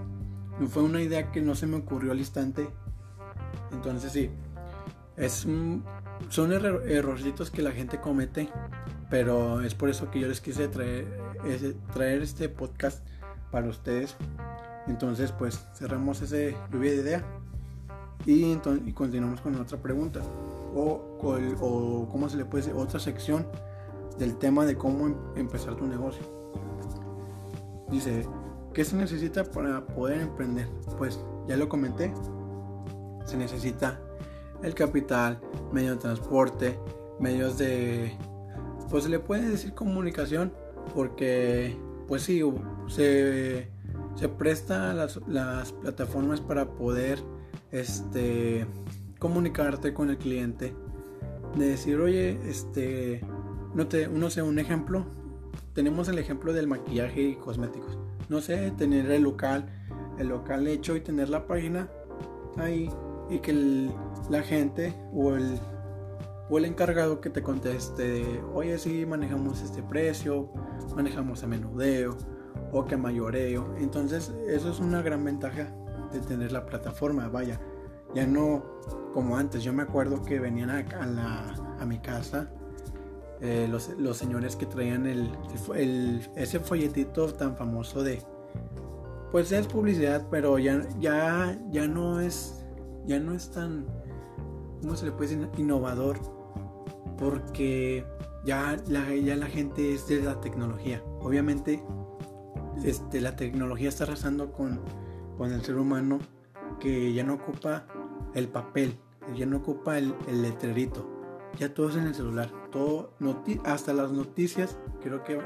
fue 0.66 0.82
una 0.82 1.00
idea 1.00 1.30
que 1.30 1.40
no 1.40 1.54
se 1.54 1.66
me 1.66 1.76
ocurrió 1.76 2.12
al 2.12 2.18
instante. 2.18 2.68
Entonces 3.72 4.12
sí, 4.12 4.30
es 5.16 5.46
son 6.30 6.52
errorcitos 6.52 7.50
que 7.50 7.62
la 7.62 7.72
gente 7.72 8.00
comete, 8.00 8.48
pero 9.10 9.60
es 9.60 9.74
por 9.74 9.88
eso 9.88 10.10
que 10.10 10.20
yo 10.20 10.28
les 10.28 10.40
quise 10.40 10.68
traer, 10.68 11.06
traer 11.92 12.22
este 12.22 12.48
podcast 12.48 13.06
para 13.50 13.68
ustedes. 13.68 14.16
Entonces 14.86 15.32
pues 15.32 15.66
cerramos 15.74 16.22
ese 16.22 16.56
lluvia 16.72 16.92
de 16.92 16.96
idea 16.96 17.24
y 18.26 18.56
continuamos 18.92 19.40
con 19.40 19.54
otra 19.60 19.78
pregunta 19.78 20.20
o, 20.74 21.18
o, 21.60 22.08
cómo 22.10 22.28
se 22.28 22.36
le 22.36 22.44
puede 22.44 22.64
decir, 22.64 22.78
otra 22.78 23.00
sección 23.00 23.46
del 24.18 24.36
tema 24.36 24.66
de 24.66 24.76
cómo 24.76 25.06
em, 25.06 25.14
empezar 25.36 25.76
tu 25.76 25.86
negocio. 25.86 26.22
Dice, 27.90 28.26
¿qué 28.74 28.84
se 28.84 28.96
necesita 28.96 29.44
para 29.44 29.86
poder 29.86 30.20
emprender? 30.20 30.68
Pues 30.98 31.18
ya 31.46 31.56
lo 31.56 31.68
comenté, 31.68 32.12
se 33.28 33.36
necesita 33.36 34.00
el 34.62 34.74
capital, 34.74 35.40
medio 35.72 35.92
de 35.92 35.96
transporte, 35.98 36.78
medios 37.20 37.58
de, 37.58 38.16
pues 38.90 39.04
se 39.04 39.10
le 39.10 39.18
puede 39.18 39.48
decir 39.48 39.74
comunicación, 39.74 40.52
porque 40.94 41.76
pues 42.06 42.22
sí, 42.22 42.42
se, 42.88 43.68
se 44.14 44.28
presta 44.28 44.94
las, 44.94 45.20
las 45.28 45.72
plataformas 45.72 46.40
para 46.40 46.66
poder 46.70 47.22
este 47.70 48.66
comunicarte 49.18 49.92
con 49.92 50.10
el 50.10 50.16
cliente, 50.16 50.74
de 51.56 51.66
decir, 51.66 52.00
oye, 52.00 52.38
este, 52.48 53.20
no 53.74 53.86
te, 53.88 54.08
no 54.08 54.30
sé, 54.30 54.42
un 54.42 54.58
ejemplo, 54.58 55.04
tenemos 55.74 56.08
el 56.08 56.18
ejemplo 56.18 56.52
del 56.52 56.66
maquillaje 56.66 57.20
y 57.22 57.34
cosméticos. 57.34 57.98
No 58.28 58.40
sé, 58.40 58.70
tener 58.72 59.10
el 59.10 59.22
local, 59.22 59.68
el 60.18 60.28
local 60.28 60.66
hecho 60.66 60.96
y 60.96 61.00
tener 61.00 61.28
la 61.28 61.46
página 61.46 61.88
ahí 62.56 62.90
y 63.30 63.38
que 63.38 63.90
la 64.30 64.42
gente 64.42 64.94
o 65.12 65.34
el, 65.34 65.58
o 66.50 66.58
el 66.58 66.64
encargado 66.64 67.20
que 67.20 67.30
te 67.30 67.42
conteste, 67.42 68.42
oye, 68.54 68.78
sí, 68.78 69.04
manejamos 69.06 69.62
este 69.62 69.82
precio, 69.82 70.50
manejamos 70.94 71.42
a 71.42 71.46
menudeo 71.46 72.16
o 72.72 72.84
que 72.84 72.96
mayoreo. 72.96 73.74
Entonces, 73.78 74.32
eso 74.48 74.70
es 74.70 74.80
una 74.80 75.02
gran 75.02 75.24
ventaja 75.24 75.72
de 76.12 76.20
tener 76.20 76.52
la 76.52 76.64
plataforma, 76.64 77.28
vaya. 77.28 77.60
Ya 78.14 78.26
no 78.26 78.64
como 79.12 79.36
antes. 79.36 79.62
Yo 79.62 79.72
me 79.72 79.82
acuerdo 79.82 80.22
que 80.22 80.38
venían 80.38 80.70
a, 80.70 81.76
a, 81.80 81.84
mi 81.84 81.98
casa 81.98 82.50
eh, 83.40 83.66
los, 83.70 83.90
los, 83.98 84.16
señores 84.16 84.56
que 84.56 84.66
traían 84.66 85.06
el, 85.06 85.30
ese 86.36 86.60
folletito 86.60 87.32
tan 87.34 87.56
famoso 87.56 88.02
de... 88.02 88.22
Pues 89.30 89.52
es 89.52 89.66
publicidad, 89.66 90.26
pero 90.30 90.58
ya, 90.58 90.82
ya, 90.98 91.58
ya 91.70 91.86
no 91.86 92.20
es... 92.20 92.57
Ya 93.06 93.18
no 93.18 93.32
es 93.32 93.50
tan... 93.50 93.86
¿Cómo 94.82 94.96
se 94.96 95.06
le 95.06 95.12
puede 95.12 95.36
decir? 95.36 95.48
Innovador. 95.58 96.18
Porque 97.18 98.04
ya 98.44 98.76
la, 98.88 99.14
ya 99.14 99.36
la 99.36 99.46
gente 99.46 99.94
es 99.94 100.06
de 100.06 100.22
la 100.22 100.40
tecnología. 100.40 101.02
Obviamente 101.20 101.82
este, 102.84 103.20
la 103.20 103.34
tecnología 103.36 103.88
está 103.88 104.04
arrasando 104.04 104.52
con, 104.52 104.80
con 105.36 105.52
el 105.52 105.62
ser 105.62 105.76
humano 105.76 106.18
que 106.78 107.12
ya 107.12 107.24
no 107.24 107.34
ocupa 107.34 107.86
el 108.34 108.48
papel, 108.48 108.96
ya 109.36 109.46
no 109.46 109.58
ocupa 109.58 109.98
el, 109.98 110.14
letrerito, 110.28 111.08
ya 111.58 111.74
todo 111.74 111.88
es 111.88 111.96
en 111.96 112.06
el 112.06 112.14
celular, 112.14 112.52
todo, 112.70 113.14
hasta 113.64 113.92
las 113.92 114.12
noticias, 114.12 114.78
creo 115.02 115.24
que 115.24 115.40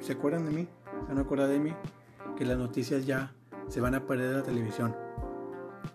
se 0.00 0.12
acuerdan 0.12 0.46
de 0.46 0.50
mí, 0.50 0.68
se 0.84 1.08
van 1.08 1.18
a 1.18 1.20
acordar 1.20 1.48
de 1.48 1.60
mí, 1.60 1.72
que 2.36 2.44
las 2.44 2.58
noticias 2.58 3.06
ya 3.06 3.32
se 3.68 3.80
van 3.80 3.94
a 3.94 4.06
perder 4.06 4.30
de 4.30 4.36
la 4.38 4.42
televisión. 4.42 4.96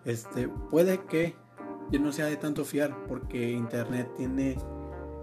Este, 0.08 0.48
puede 0.48 1.02
que 1.02 1.36
ya 1.92 2.00
no 2.00 2.14
sea 2.14 2.28
de 2.28 2.38
tanto 2.38 2.64
fiar, 2.64 2.96
porque 3.08 3.52
internet 3.52 4.10
tiene 4.16 4.58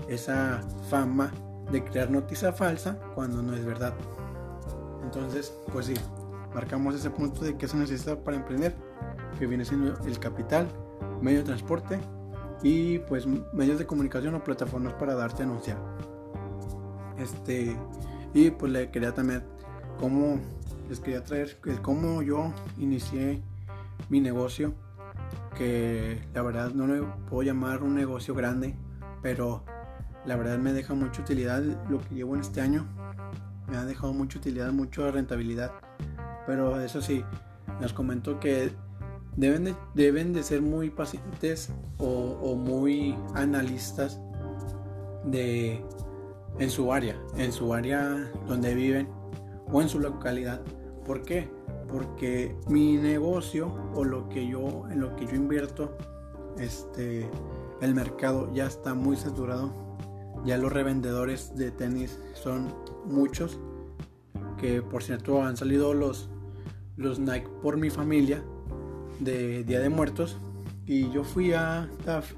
esa 0.09 0.61
fama 0.91 1.33
de 1.73 1.83
crear 1.83 2.11
noticia 2.11 2.53
falsa 2.53 2.99
cuando 3.15 3.43
no 3.43 3.57
es 3.57 3.65
verdad. 3.65 3.95
Entonces, 5.03 5.55
pues 5.73 5.87
sí, 5.87 5.95
marcamos 6.55 6.95
ese 6.95 7.09
punto 7.09 7.45
de 7.45 7.57
que 7.57 7.67
se 7.67 7.79
necesita 7.79 8.23
para 8.23 8.37
emprender 8.37 8.77
que 9.39 9.47
viene 9.47 9.65
siendo 9.65 9.99
el 10.05 10.19
capital, 10.19 10.69
medio 11.23 11.39
de 11.39 11.45
transporte 11.45 11.99
y 12.63 12.99
pues 13.01 13.27
medios 13.55 13.79
de 13.79 13.87
comunicación 13.87 14.35
o 14.35 14.45
plataformas 14.45 14.93
para 14.95 15.15
darte 15.15 15.45
a 15.45 15.47
anunciar. 15.47 15.79
Este, 17.19 17.75
y 18.35 18.51
pues 18.51 18.71
le 18.71 18.91
quería 18.91 19.15
también 19.15 19.45
cómo 19.99 20.39
les 20.91 21.01
quería 21.01 21.25
traer 21.25 21.57
cómo 21.81 22.21
yo 22.21 22.53
inicié 22.77 23.41
mi 24.09 24.21
negocio, 24.21 24.75
que 25.57 26.27
la 26.35 26.43
verdad 26.43 26.73
no 26.73 26.87
le 26.87 27.03
puedo 27.29 27.43
llamar 27.43 27.83
un 27.83 27.95
negocio 27.95 28.35
grande, 28.35 28.77
pero 29.23 29.65
la 30.27 30.37
verdad 30.37 30.59
me 30.59 30.73
deja 30.73 30.95
mucha 30.95 31.23
utilidad 31.23 31.63
lo 31.89 32.01
que 32.01 32.15
llevo 32.15 32.35
en 32.35 32.41
este 32.41 32.61
año. 32.61 32.87
Me 33.69 33.77
ha 33.77 33.85
dejado 33.85 34.13
mucha 34.13 34.39
utilidad, 34.39 34.73
mucha 34.73 35.11
rentabilidad. 35.11 35.73
Pero 36.47 36.81
eso 36.81 37.01
sí, 37.01 37.25
les 37.81 37.93
comento 37.93 38.39
que 38.41 38.73
deben 39.37 39.65
de, 39.65 39.75
deben 39.95 40.33
de 40.33 40.43
ser 40.43 40.63
muy 40.63 40.91
pacientes 40.91 41.71
o, 41.99 42.55
muy 42.57 43.17
analistas 43.35 44.21
de 45.25 45.83
en 46.59 46.71
su 46.71 46.93
área, 46.93 47.17
en 47.37 47.53
su 47.53 47.75
área 47.75 48.31
donde 48.47 48.75
viven 48.75 49.09
o 49.73 49.83
en 49.83 49.89
su 49.89 49.99
localidad. 49.99 50.61
¿Por 51.05 51.23
qué? 51.23 51.49
Porque 51.89 52.57
mi 52.69 52.97
negocio 52.97 53.73
o 53.95 54.05
lo 54.05 54.29
que 54.29 54.47
yo 54.47 54.89
en 54.91 55.01
lo 55.01 55.15
que 55.17 55.27
yo 55.27 55.35
invierto, 55.35 55.97
este, 56.59 57.29
el 57.81 57.95
mercado 57.95 58.53
ya 58.53 58.67
está 58.67 58.95
muy 58.95 59.17
saturado. 59.17 59.73
Ya 60.45 60.59
los 60.59 60.73
revendedores 60.73 61.57
de 61.57 61.71
tenis 61.71 62.21
son 62.35 62.75
muchos. 63.07 63.59
Que 64.59 64.83
por 64.83 65.03
cierto 65.03 65.43
han 65.43 65.57
salido 65.57 65.95
los 65.95 66.31
los 66.97 67.19
Nike 67.19 67.49
por 67.61 67.77
mi 67.77 67.91
familia 67.91 68.43
de 69.19 69.65
Día 69.65 69.81
de 69.81 69.89
Muertos 69.89 70.39
y 70.87 71.11
yo 71.11 71.25
fui 71.25 71.53
a 71.53 71.89
TAF 72.05 72.33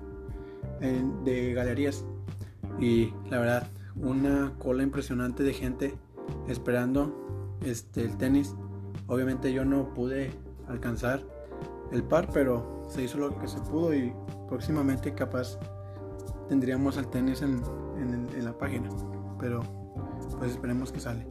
de 1.25 1.53
galerías. 1.55 2.05
Y 2.81 3.13
la 3.31 3.39
verdad, 3.39 3.69
una 3.97 4.53
cola 4.59 4.83
impresionante 4.83 5.43
de 5.43 5.53
gente 5.53 5.95
esperando 6.49 7.36
este, 7.63 8.03
el 8.03 8.17
tenis. 8.17 8.55
Obviamente 9.07 9.53
yo 9.53 9.65
no 9.65 9.93
pude 9.95 10.33
alcanzar 10.69 11.23
el 11.93 12.03
par, 12.03 12.29
pero 12.33 12.83
se 12.89 13.03
hizo 13.03 13.19
lo 13.19 13.39
que 13.39 13.49
se 13.49 13.61
pudo 13.61 13.95
y 13.95 14.13
próximamente 14.49 15.15
capaz 15.15 15.59
tendríamos 16.49 16.97
el 16.97 17.07
tenis 17.09 17.43
en, 17.43 17.63
en 17.99 18.45
la 18.45 18.57
página. 18.57 18.89
Pero 19.39 19.61
pues 20.39 20.53
esperemos 20.53 20.93
que 20.93 21.01
sale. 21.01 21.27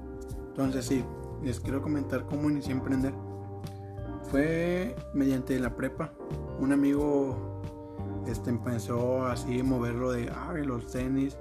Entonces 0.50 0.86
sí, 0.86 1.04
les 1.44 1.60
quiero 1.60 1.82
comentar 1.82 2.26
cómo 2.26 2.50
inicié 2.50 2.74
a 2.74 2.78
emprender. 2.78 3.14
Fue 4.32 4.96
mediante 5.14 5.60
la 5.60 5.76
prepa. 5.76 6.12
Un 6.60 6.72
amigo 6.72 7.62
este, 8.26 8.50
empezó 8.50 9.26
así 9.26 9.62
moverlo 9.62 10.12
de 10.12 10.32
los 10.66 10.92
tenis. 10.92 11.38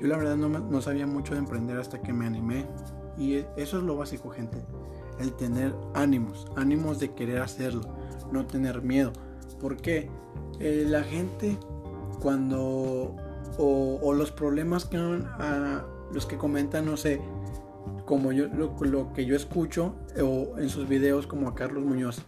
Yo 0.00 0.08
la 0.08 0.16
verdad 0.16 0.36
no, 0.36 0.48
no 0.48 0.80
sabía 0.82 1.06
mucho 1.06 1.34
de 1.34 1.40
emprender 1.40 1.78
hasta 1.78 2.02
que 2.02 2.12
me 2.12 2.26
animé. 2.26 2.66
Y 3.16 3.34
e, 3.34 3.46
eso 3.56 3.78
es 3.78 3.84
lo 3.84 3.96
básico, 3.96 4.30
gente. 4.30 4.58
El 5.18 5.32
tener 5.34 5.74
ánimos, 5.94 6.46
ánimos 6.56 6.98
de 6.98 7.12
querer 7.12 7.40
hacerlo, 7.40 7.82
no 8.30 8.46
tener 8.46 8.82
miedo. 8.82 9.12
Porque 9.60 10.08
eh, 10.58 10.84
la 10.88 11.02
gente 11.02 11.58
cuando 12.20 13.16
o, 13.58 14.12
los 14.14 14.30
problemas 14.30 14.84
que 14.84 14.98
los 16.12 16.26
que 16.26 16.36
comentan, 16.36 16.86
no 16.86 16.96
sé, 16.96 17.20
como 18.04 18.32
yo 18.32 18.46
lo, 18.48 19.12
que 19.12 19.24
yo 19.24 19.36
escucho 19.36 19.94
o 20.20 20.58
en 20.58 20.68
sus 20.68 20.88
videos 20.88 21.26
como 21.26 21.48
a 21.48 21.54
Carlos 21.54 21.84
Muñoz. 21.84 22.22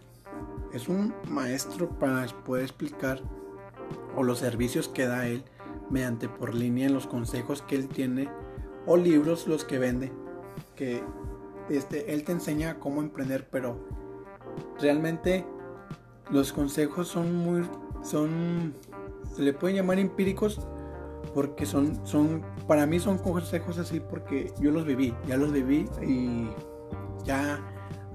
Es 0.73 0.89
un 0.89 1.13
maestro 1.29 1.89
para 1.89 2.25
poder 2.45 2.63
explicar 2.63 3.21
o 4.15 4.23
los 4.23 4.39
servicios 4.39 4.87
que 4.87 5.05
da 5.05 5.27
él 5.27 5.43
mediante 5.89 6.27
por 6.27 6.53
línea 6.53 6.89
los 6.89 7.07
consejos 7.07 7.61
que 7.61 7.75
él 7.75 7.87
tiene 7.87 8.29
o 8.85 8.97
libros 8.97 9.47
los 9.47 9.63
que 9.63 9.77
vende 9.77 10.11
que 10.75 11.03
este 11.69 12.13
él 12.13 12.23
te 12.23 12.31
enseña 12.31 12.79
cómo 12.79 13.01
emprender 13.01 13.47
pero 13.49 13.79
realmente 14.79 15.45
los 16.29 16.53
consejos 16.53 17.07
son 17.07 17.35
muy 17.35 17.63
son 18.03 18.75
se 19.35 19.41
le 19.41 19.53
pueden 19.53 19.77
llamar 19.77 19.99
empíricos 19.99 20.59
porque 21.33 21.65
son, 21.65 21.99
son, 22.05 22.43
para 22.67 22.85
mí 22.85 22.99
son 22.99 23.17
consejos 23.17 23.77
así 23.77 23.99
porque 23.99 24.53
yo 24.59 24.71
los 24.71 24.85
viví, 24.85 25.13
ya 25.27 25.35
los 25.35 25.51
viví 25.51 25.85
y 26.01 26.47
ya 27.25 27.59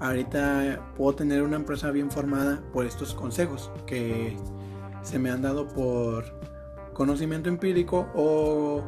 ahorita 0.01 0.93
puedo 0.97 1.15
tener 1.15 1.43
una 1.43 1.57
empresa 1.57 1.91
bien 1.91 2.11
formada 2.11 2.63
por 2.73 2.87
estos 2.87 3.15
consejos 3.15 3.71
que 3.87 4.37
se 5.03 5.19
me 5.19 5.31
han 5.31 5.43
dado 5.43 5.69
por 5.69 6.25
conocimiento 6.95 7.49
empírico 7.49 8.09
o 8.15 8.83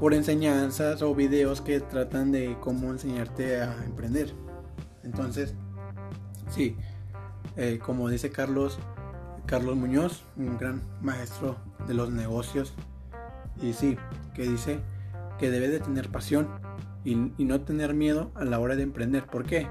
por 0.00 0.14
enseñanzas 0.14 1.02
o 1.02 1.14
videos 1.14 1.60
que 1.60 1.80
tratan 1.80 2.32
de 2.32 2.56
cómo 2.60 2.90
enseñarte 2.90 3.60
a 3.62 3.84
emprender. 3.84 4.32
Entonces, 5.02 5.54
sí, 6.50 6.76
eh, 7.56 7.78
como 7.82 8.08
dice 8.08 8.30
Carlos, 8.30 8.78
Carlos 9.46 9.76
Muñoz, 9.76 10.24
un 10.36 10.58
gran 10.58 10.82
maestro 11.00 11.56
de 11.86 11.94
los 11.94 12.10
negocios 12.10 12.74
y 13.62 13.72
sí, 13.72 13.96
que 14.34 14.42
dice 14.42 14.80
que 15.38 15.50
debe 15.50 15.68
de 15.68 15.80
tener 15.80 16.10
pasión 16.10 16.48
y, 17.04 17.14
no 17.14 17.60
tener 17.60 17.94
miedo 17.94 18.32
a 18.34 18.44
la 18.44 18.58
hora 18.58 18.74
de 18.74 18.82
emprender. 18.82 19.26
¿Por 19.26 19.44
qué? 19.44 19.68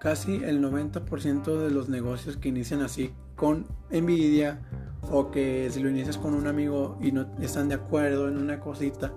Casi 0.00 0.36
el 0.36 0.62
90% 0.62 1.58
de 1.58 1.70
los 1.70 1.88
negocios 1.88 2.36
que 2.38 2.48
inician 2.48 2.80
así 2.80 3.12
con 3.36 3.66
envidia 3.90 4.60
o 5.10 5.30
que 5.30 5.68
si 5.70 5.80
lo 5.80 5.90
inicias 5.90 6.16
con 6.16 6.34
un 6.34 6.46
amigo 6.46 6.98
y 7.00 7.12
no 7.12 7.26
están 7.40 7.68
de 7.68 7.74
acuerdo 7.74 8.28
en 8.28 8.38
una 8.38 8.60
cosita, 8.60 9.12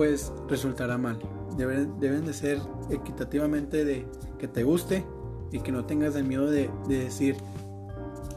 pues 0.00 0.32
resultará 0.48 0.96
mal. 0.96 1.18
Deben, 1.58 2.00
deben 2.00 2.24
de 2.24 2.32
ser 2.32 2.58
equitativamente 2.88 3.84
de 3.84 4.06
que 4.38 4.48
te 4.48 4.64
guste 4.64 5.04
y 5.52 5.60
que 5.60 5.72
no 5.72 5.84
tengas 5.84 6.16
el 6.16 6.24
miedo 6.24 6.50
de, 6.50 6.70
de 6.88 7.04
decir 7.04 7.36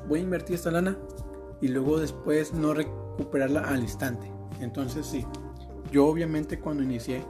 voy 0.10 0.20
a 0.20 0.24
invertir 0.24 0.56
esta 0.56 0.72
lana 0.72 0.98
y 1.62 1.70
luego 1.70 2.02
después 2.02 2.54
no 2.54 2.74
recuperarla 2.74 3.62
al 3.62 3.80
instante. 3.80 4.30
Entonces 4.60 5.06
sí, 5.06 5.26
yo 5.90 6.06
obviamente 6.06 6.60
cuando 6.60 6.84
inicié, 6.84 7.24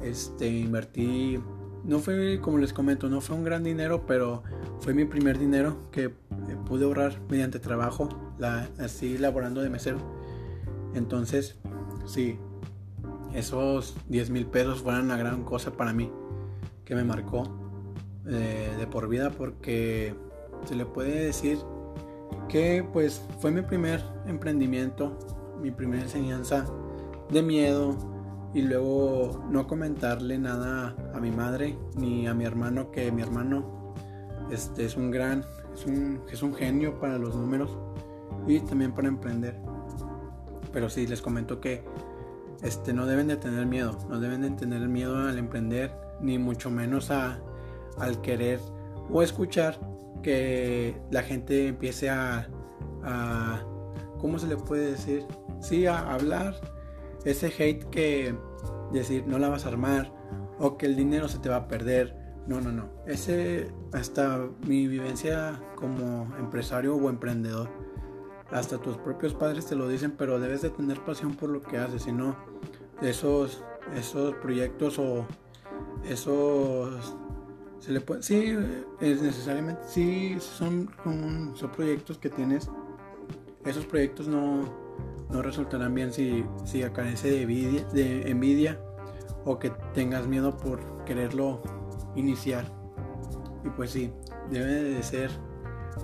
este, 0.00 0.46
invertí, 0.46 1.40
no 1.82 1.98
fue 1.98 2.38
como 2.40 2.58
les 2.58 2.72
comento, 2.72 3.08
no 3.08 3.20
fue 3.20 3.34
un 3.34 3.42
gran 3.42 3.64
dinero, 3.64 4.06
pero 4.06 4.44
fue 4.82 4.94
mi 4.94 5.04
primer 5.04 5.36
dinero 5.36 5.90
que 5.90 6.04
eh, 6.04 6.12
pude 6.64 6.84
ahorrar 6.84 7.20
mediante 7.28 7.58
trabajo, 7.58 8.08
así 8.78 9.18
laborando 9.18 9.62
de 9.62 9.68
mesero. 9.68 9.98
Entonces, 10.94 11.56
sí, 12.06 12.38
esos 13.34 13.96
10 14.08 14.30
mil 14.30 14.46
pesos 14.46 14.82
fueron 14.82 15.04
una 15.04 15.16
gran 15.16 15.44
cosa 15.44 15.72
para 15.72 15.92
mí, 15.92 16.10
que 16.84 16.94
me 16.94 17.04
marcó 17.04 17.44
eh, 18.26 18.74
de 18.78 18.86
por 18.86 19.08
vida, 19.08 19.30
porque 19.30 20.14
se 20.64 20.74
le 20.74 20.86
puede 20.86 21.24
decir 21.24 21.58
que 22.48 22.86
pues 22.92 23.22
fue 23.40 23.50
mi 23.50 23.62
primer 23.62 24.02
emprendimiento 24.26 25.18
mi 25.60 25.70
primera 25.70 26.02
enseñanza 26.02 26.66
de 27.30 27.42
miedo 27.42 27.96
y 28.52 28.62
luego 28.62 29.44
no 29.50 29.66
comentarle 29.66 30.38
nada 30.38 30.94
a 31.14 31.20
mi 31.20 31.30
madre 31.30 31.78
ni 31.96 32.26
a 32.26 32.34
mi 32.34 32.44
hermano 32.44 32.90
que 32.90 33.10
mi 33.10 33.22
hermano 33.22 33.94
este 34.50 34.84
es 34.84 34.96
un 34.96 35.10
gran 35.10 35.44
es 35.74 35.86
un, 35.86 36.20
es 36.30 36.42
un 36.42 36.54
genio 36.54 36.98
para 37.00 37.18
los 37.18 37.34
números 37.34 37.76
y 38.46 38.60
también 38.60 38.92
para 38.92 39.08
emprender. 39.08 39.56
Pero 40.72 40.88
sí 40.88 41.06
les 41.06 41.22
comento 41.22 41.60
que 41.60 41.84
este 42.64 42.92
no 42.92 43.06
deben 43.06 43.28
de 43.28 43.36
tener 43.36 43.66
miedo 43.66 43.96
no 44.08 44.18
deben 44.18 44.42
de 44.42 44.50
tener 44.50 44.88
miedo 44.88 45.16
al 45.16 45.38
emprender 45.38 45.92
ni 46.20 46.38
mucho 46.38 46.70
menos 46.70 47.10
a, 47.10 47.40
al 47.98 48.20
querer 48.20 48.58
o 49.10 49.22
escuchar 49.22 49.78
que 50.22 50.96
la 51.10 51.22
gente 51.22 51.68
empiece 51.68 52.10
a, 52.10 52.48
a 53.04 53.62
¿cómo 54.18 54.38
se 54.38 54.48
le 54.48 54.56
puede 54.56 54.90
decir? 54.90 55.24
sí 55.60 55.86
a 55.86 56.12
hablar 56.12 56.54
ese 57.24 57.46
hate 57.46 57.84
que 57.90 58.34
decir 58.92 59.24
no 59.26 59.38
la 59.38 59.48
vas 59.48 59.66
a 59.66 59.68
armar 59.68 60.12
o 60.58 60.76
que 60.76 60.86
el 60.86 60.96
dinero 60.96 61.28
se 61.28 61.38
te 61.38 61.48
va 61.48 61.56
a 61.56 61.68
perder. 61.68 62.16
No, 62.46 62.60
no, 62.60 62.70
no. 62.70 62.90
Ese 63.06 63.72
hasta 63.92 64.48
mi 64.66 64.86
vivencia 64.86 65.60
como 65.74 66.34
empresario 66.38 66.94
o 66.94 67.08
emprendedor. 67.08 67.68
Hasta 68.54 68.78
tus 68.78 68.96
propios 68.96 69.34
padres 69.34 69.66
te 69.66 69.76
lo 69.76 69.86
dicen, 69.86 70.12
pero 70.16 70.40
debes 70.40 70.62
de 70.62 70.70
tener 70.70 70.98
pasión 71.04 71.34
por 71.34 71.50
lo 71.50 71.60
que 71.60 71.76
haces, 71.76 72.04
si 72.04 72.12
no 72.12 72.34
esos 73.02 73.62
esos 73.94 74.34
proyectos 74.36 74.98
o 74.98 75.26
esos 76.08 77.14
se 77.80 77.92
le 77.92 78.00
puede 78.00 78.22
sí 78.22 78.56
es 79.00 79.20
necesariamente 79.20 79.82
sí 79.86 80.36
son 80.40 80.88
son 81.04 81.70
proyectos 81.76 82.16
que 82.16 82.30
tienes 82.30 82.70
esos 83.66 83.84
proyectos 83.84 84.26
no 84.26 84.84
no 85.30 85.42
resultarán 85.42 85.94
bien 85.94 86.12
si, 86.12 86.44
si 86.64 86.80
carece 86.82 87.30
de 87.30 87.42
envidia, 87.42 87.84
de 87.92 88.30
envidia 88.30 88.80
o 89.44 89.58
que 89.58 89.70
tengas 89.92 90.26
miedo 90.26 90.56
por 90.56 90.80
quererlo 91.04 91.60
iniciar. 92.14 92.64
Y 93.64 93.70
pues 93.70 93.90
sí, 93.90 94.12
debe 94.50 94.82
de 94.82 95.02
ser 95.02 95.30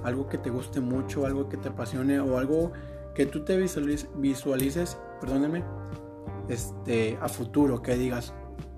algo 0.05 0.29
que 0.29 0.39
te 0.39 0.51
guste 0.51 0.81
mucho, 0.81 1.27
algo 1.27 1.49
que 1.49 1.57
te 1.57 1.69
apasione 1.69 2.21
o 2.21 2.39
algo 2.39 2.73
que 3.15 3.27
tú 3.27 3.45
te 3.45 3.57
visualices, 3.57 4.09
visualices 4.17 4.99
este, 6.49 7.19
a 7.21 7.29
futuro, 7.29 7.83
que 7.83 7.97
digas, 7.97 8.35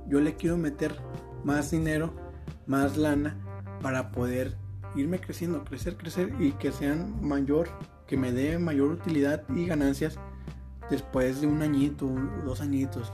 yo 0.08 0.20
le 0.20 0.34
quiero 0.34 0.56
meter 0.56 0.94
más 1.44 1.70
dinero, 1.70 2.12
más 2.66 2.96
lana 2.96 3.36
para 3.80 4.10
poder 4.10 4.56
irme 4.94 5.20
creciendo, 5.20 5.64
crecer, 5.64 5.96
crecer 5.96 6.34
y 6.38 6.52
que 6.52 6.72
sean 6.72 7.26
mayor, 7.26 7.68
que 8.06 8.16
me 8.16 8.32
dé 8.32 8.58
mayor 8.58 8.90
utilidad 8.90 9.44
y 9.54 9.66
ganancias 9.66 10.18
después 10.90 11.40
de 11.40 11.46
un 11.46 11.62
añito, 11.62 12.08
dos 12.44 12.60
añitos. 12.60 13.10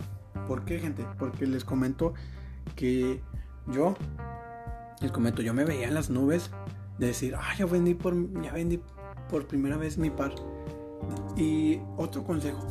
¿Por 0.46 0.64
qué, 0.64 0.78
gente? 0.78 1.06
Porque 1.18 1.46
les 1.46 1.64
comento 1.64 2.14
que 2.74 3.22
yo, 3.66 3.94
les 5.00 5.12
comento, 5.12 5.42
yo 5.42 5.54
me 5.54 5.64
veía 5.64 5.88
en 5.88 5.94
las 5.94 6.10
nubes 6.10 6.50
de 6.98 7.06
decir, 7.08 7.34
ah, 7.36 7.54
ya 7.56 7.66
vendí 7.66 7.94
por, 7.94 8.14
ya 8.42 8.52
vendí 8.52 8.80
por 9.30 9.46
primera 9.46 9.76
vez 9.76 9.98
mi 9.98 10.10
par. 10.10 10.34
Y 11.36 11.80
otro 11.96 12.24
consejo, 12.24 12.66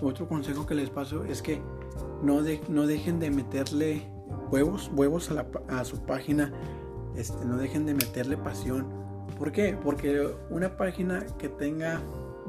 otro 0.00 0.26
consejo 0.26 0.66
que 0.66 0.74
les 0.74 0.90
paso 0.90 1.24
es 1.24 1.42
que 1.42 1.60
no, 2.22 2.42
de, 2.42 2.60
no 2.68 2.86
dejen 2.86 3.20
de 3.20 3.30
meterle 3.30 4.02
huevos, 4.50 4.90
huevos 4.94 5.30
a, 5.30 5.34
la, 5.34 5.46
a 5.68 5.84
su 5.84 6.00
página, 6.02 6.52
este, 7.16 7.44
no 7.44 7.56
dejen 7.56 7.86
de 7.86 7.94
meterle 7.94 8.36
pasión. 8.36 8.86
¿Por 9.38 9.52
qué? 9.52 9.78
Porque 9.82 10.34
una 10.50 10.76
página 10.76 11.24
que 11.38 11.48
tenga, 11.48 12.00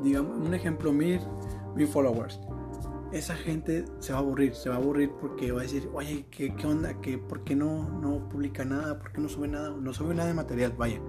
digamos, 0.04 0.38
un 0.38 0.54
ejemplo, 0.54 0.92
mir 0.92 1.22
mis 1.76 1.90
followers. 1.90 2.40
Esa 3.12 3.36
gente 3.36 3.86
se 4.00 4.14
va 4.14 4.20
a 4.20 4.22
aburrir, 4.22 4.56
se 4.56 4.70
va 4.70 4.76
a 4.76 4.78
aburrir 4.78 5.12
porque 5.20 5.52
va 5.52 5.60
a 5.60 5.64
decir, 5.64 5.90
oye, 5.94 6.26
¿qué, 6.32 6.56
qué 6.56 6.68
onda? 6.68 7.00
¿Qué, 7.02 7.18
¿Por 7.18 7.44
qué 7.44 7.56
no, 7.56 7.90
no 8.00 8.30
publica 8.30 8.64
nada? 8.64 9.00
¿Por 9.00 9.12
qué 9.12 9.20
no 9.20 9.28
sube 9.28 9.48
nada? 9.48 9.70
No 9.70 9.94
sube 9.94 10.16
nada 10.16 10.30
de 10.30 10.34
material, 10.34 10.74
vaya. 10.78 11.02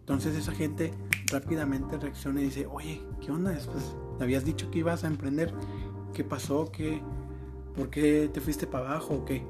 Entonces 0.00 0.36
esa 0.36 0.52
gente 0.52 0.92
rápidamente 1.32 1.98
reacciona 1.98 2.40
y 2.40 2.44
dice, 2.44 2.66
oye, 2.66 3.02
¿qué 3.20 3.32
onda? 3.32 3.50
Después 3.50 3.96
habías 4.20 4.44
dicho 4.44 4.70
que 4.70 4.80
ibas 4.80 5.02
a 5.02 5.08
emprender. 5.08 5.52
¿Qué 6.14 6.22
pasó? 6.22 6.70
¿Qué, 6.70 7.02
¿Por 7.74 7.90
qué 7.90 8.30
te 8.32 8.40
fuiste 8.40 8.66
para 8.66 8.90
abajo 8.90 9.14
o 9.14 9.24
qué? 9.24 9.44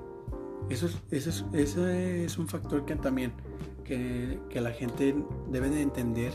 Eso 0.70 0.88
es, 1.10 1.44
eso 1.52 1.88
es, 1.88 2.38
un 2.38 2.48
factor 2.48 2.84
que 2.86 2.94
también 2.96 3.32
que, 3.84 4.38
que 4.48 4.60
la 4.60 4.70
gente 4.70 5.14
debe 5.50 5.68
de 5.68 5.82
entender 5.82 6.32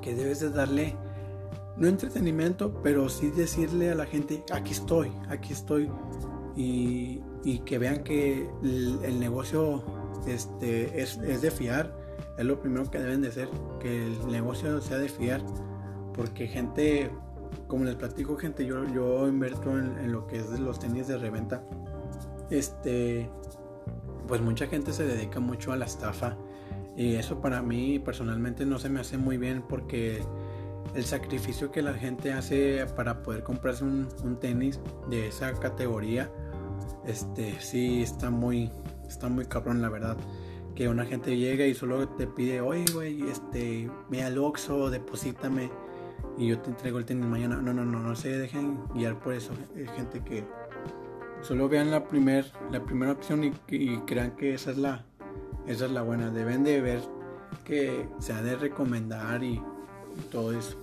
que 0.00 0.14
debes 0.14 0.40
de 0.40 0.50
darle 0.50 0.96
no 1.80 1.88
entretenimiento, 1.88 2.74
pero 2.82 3.08
sí 3.08 3.30
decirle 3.30 3.90
a 3.90 3.94
la 3.94 4.04
gente, 4.04 4.44
aquí 4.52 4.72
estoy, 4.72 5.10
aquí 5.28 5.54
estoy, 5.54 5.90
y, 6.54 7.20
que 7.64 7.78
vean 7.78 8.04
que 8.04 8.50
el, 8.62 9.18
negocio 9.18 9.82
este, 10.26 11.00
es, 11.00 11.18
de 11.18 11.50
fiar, 11.50 11.96
es 12.36 12.44
lo 12.44 12.60
primero 12.60 12.90
que 12.90 12.98
deben 12.98 13.22
de 13.22 13.28
hacer, 13.28 13.48
que 13.80 14.06
el 14.06 14.30
negocio 14.30 14.78
sea 14.82 14.98
de 14.98 15.08
fiar, 15.08 15.40
porque 16.14 16.46
gente, 16.46 17.10
como 17.66 17.84
les 17.84 17.94
platico, 17.94 18.36
gente, 18.36 18.66
yo, 18.66 18.86
yo 18.92 19.26
invierto 19.26 19.70
en, 19.78 20.12
lo 20.12 20.26
que 20.26 20.36
es 20.36 20.60
los 20.60 20.78
tenis 20.78 21.08
de 21.08 21.16
reventa, 21.16 21.64
este, 22.50 23.30
pues 24.28 24.42
mucha 24.42 24.66
gente 24.66 24.92
se 24.92 25.06
dedica 25.06 25.40
mucho 25.40 25.72
a 25.72 25.78
la 25.78 25.86
estafa, 25.86 26.36
y 26.94 27.14
eso 27.14 27.40
para 27.40 27.62
mí 27.62 27.98
personalmente 27.98 28.66
no 28.66 28.78
se 28.78 28.90
me 28.90 29.00
hace 29.00 29.16
muy 29.16 29.38
bien 29.38 29.62
porque 29.66 30.22
el 30.94 31.04
sacrificio 31.04 31.70
que 31.70 31.82
la 31.82 31.94
gente 31.94 32.32
hace 32.32 32.84
para 32.96 33.22
poder 33.22 33.42
comprarse 33.42 33.84
un, 33.84 34.08
tenis 34.40 34.80
de 35.08 35.28
esa 35.28 35.52
categoría, 35.52 36.30
este 37.06 37.60
sí 37.60 38.02
está 38.02 38.30
muy, 38.30 38.70
está 39.06 39.28
muy 39.28 39.46
cabrón 39.46 39.82
la 39.82 39.88
verdad. 39.88 40.16
Que 40.74 40.88
una 40.88 41.04
gente 41.04 41.36
llega 41.36 41.66
y 41.66 41.74
solo 41.74 42.08
te 42.08 42.26
pide, 42.26 42.60
oye 42.60 42.84
güey, 42.92 43.28
este, 43.28 43.90
ve 44.08 44.22
al 44.22 44.38
Oxxo, 44.38 44.88
deposítame 44.88 45.70
y 46.38 46.48
yo 46.48 46.58
te 46.58 46.70
entrego 46.70 46.98
el 46.98 47.04
tenis 47.04 47.26
mañana. 47.26 47.60
No, 47.60 47.74
no, 47.74 47.84
no, 47.84 48.00
no 48.00 48.16
se 48.16 48.38
dejen 48.38 48.78
guiar 48.94 49.18
por 49.18 49.34
eso. 49.34 49.52
Hay 49.76 49.86
gente 49.96 50.20
que 50.20 50.44
solo 51.42 51.68
vean 51.68 51.90
la, 51.90 52.04
primer, 52.08 52.50
la 52.70 52.82
primera 52.82 53.12
opción 53.12 53.44
y, 53.44 53.52
y 53.68 53.98
crean 54.06 54.36
que 54.36 54.54
esa 54.54 54.70
es 54.70 54.78
la, 54.78 55.04
esa 55.66 55.84
es 55.86 55.90
la 55.90 56.02
buena. 56.02 56.30
Deben 56.30 56.64
de 56.64 56.80
ver 56.80 57.02
que 57.64 58.08
se 58.18 58.32
ha 58.32 58.42
de 58.42 58.56
recomendar 58.56 59.42
y 59.42 59.60
todo 60.22 60.52
eso. 60.52 60.76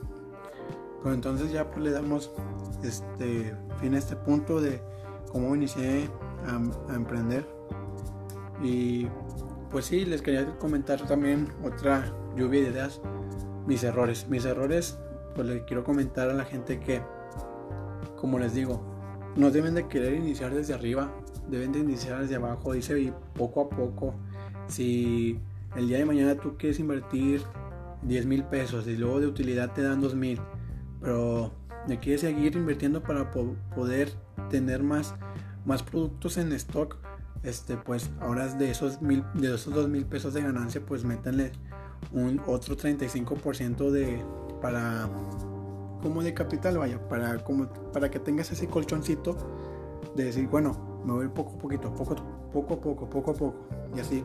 Pero 1.03 1.13
entonces 1.13 1.51
ya 1.51 1.69
pues 1.69 1.83
le 1.83 1.91
damos 1.91 2.31
este 2.83 3.55
fin 3.79 3.93
a 3.93 3.97
este 3.97 4.15
punto 4.15 4.59
de 4.61 4.81
cómo 5.31 5.55
inicié 5.55 6.09
a, 6.45 6.93
emprender. 6.93 7.47
Y 8.61 9.07
pues 9.69 9.85
sí, 9.85 10.05
les 10.05 10.21
quería 10.21 10.57
comentar 10.57 11.05
también 11.07 11.47
otra 11.63 12.13
lluvia 12.35 12.61
de 12.63 12.69
ideas, 12.69 13.01
mis 13.65 13.83
errores. 13.83 14.27
Mis 14.29 14.45
errores, 14.45 14.97
pues 15.35 15.47
les 15.47 15.63
quiero 15.63 15.83
comentar 15.83 16.29
a 16.29 16.33
la 16.33 16.45
gente 16.45 16.79
que, 16.79 17.01
como 18.15 18.39
les 18.39 18.53
digo, 18.53 18.81
no 19.35 19.51
deben 19.51 19.75
de 19.75 19.87
querer 19.87 20.15
iniciar 20.15 20.53
desde 20.53 20.73
arriba, 20.73 21.11
deben 21.47 21.71
de 21.71 21.79
iniciar 21.79 22.21
desde 22.21 22.35
abajo, 22.35 22.73
dice, 22.73 22.99
y 22.99 23.13
poco 23.35 23.61
a 23.61 23.69
poco. 23.69 24.15
Si 24.67 25.39
el 25.75 25.87
día 25.87 25.99
de 25.99 26.05
mañana 26.05 26.35
tú 26.35 26.57
quieres 26.57 26.79
invertir 26.79 27.43
10 28.03 28.25
mil 28.25 28.43
pesos 28.43 28.87
y 28.87 28.95
luego 28.97 29.19
de 29.19 29.27
utilidad 29.27 29.73
te 29.73 29.81
dan 29.81 30.01
2 30.01 30.15
mil, 30.15 30.39
pero 31.01 31.51
me 31.87 31.99
quieres 31.99 32.21
seguir 32.21 32.55
invirtiendo 32.55 33.01
para 33.01 33.31
poder 33.31 34.11
tener 34.49 34.83
más, 34.83 35.15
más 35.65 35.83
productos 35.83 36.37
en 36.37 36.51
stock, 36.53 36.97
este, 37.43 37.77
pues 37.77 38.09
ahora 38.19 38.47
de 38.53 38.71
esos, 38.71 39.01
mil, 39.01 39.23
de 39.33 39.53
esos 39.53 39.73
2 39.73 39.89
mil 39.89 40.05
pesos 40.05 40.33
de 40.33 40.41
ganancia, 40.41 40.81
pues 40.85 41.03
métanle 41.03 41.51
un 42.11 42.41
otro 42.45 42.75
35% 42.75 43.89
de, 43.89 44.23
para, 44.61 45.09
como 46.01 46.23
de 46.23 46.33
capital, 46.33 46.77
vaya, 46.77 47.07
para, 47.07 47.43
como, 47.43 47.67
para 47.91 48.09
que 48.09 48.19
tengas 48.19 48.51
ese 48.51 48.67
colchoncito 48.67 49.37
de 50.15 50.25
decir, 50.25 50.47
bueno, 50.47 51.01
me 51.05 51.13
voy 51.13 51.27
poco 51.29 51.55
a 51.55 51.57
poquito, 51.57 51.93
poco, 51.93 52.15
poco 52.51 52.73
a 52.73 52.81
poco, 52.81 53.09
poco 53.09 53.31
a 53.31 53.33
poco, 53.33 53.55
y 53.95 53.99
así. 53.99 54.23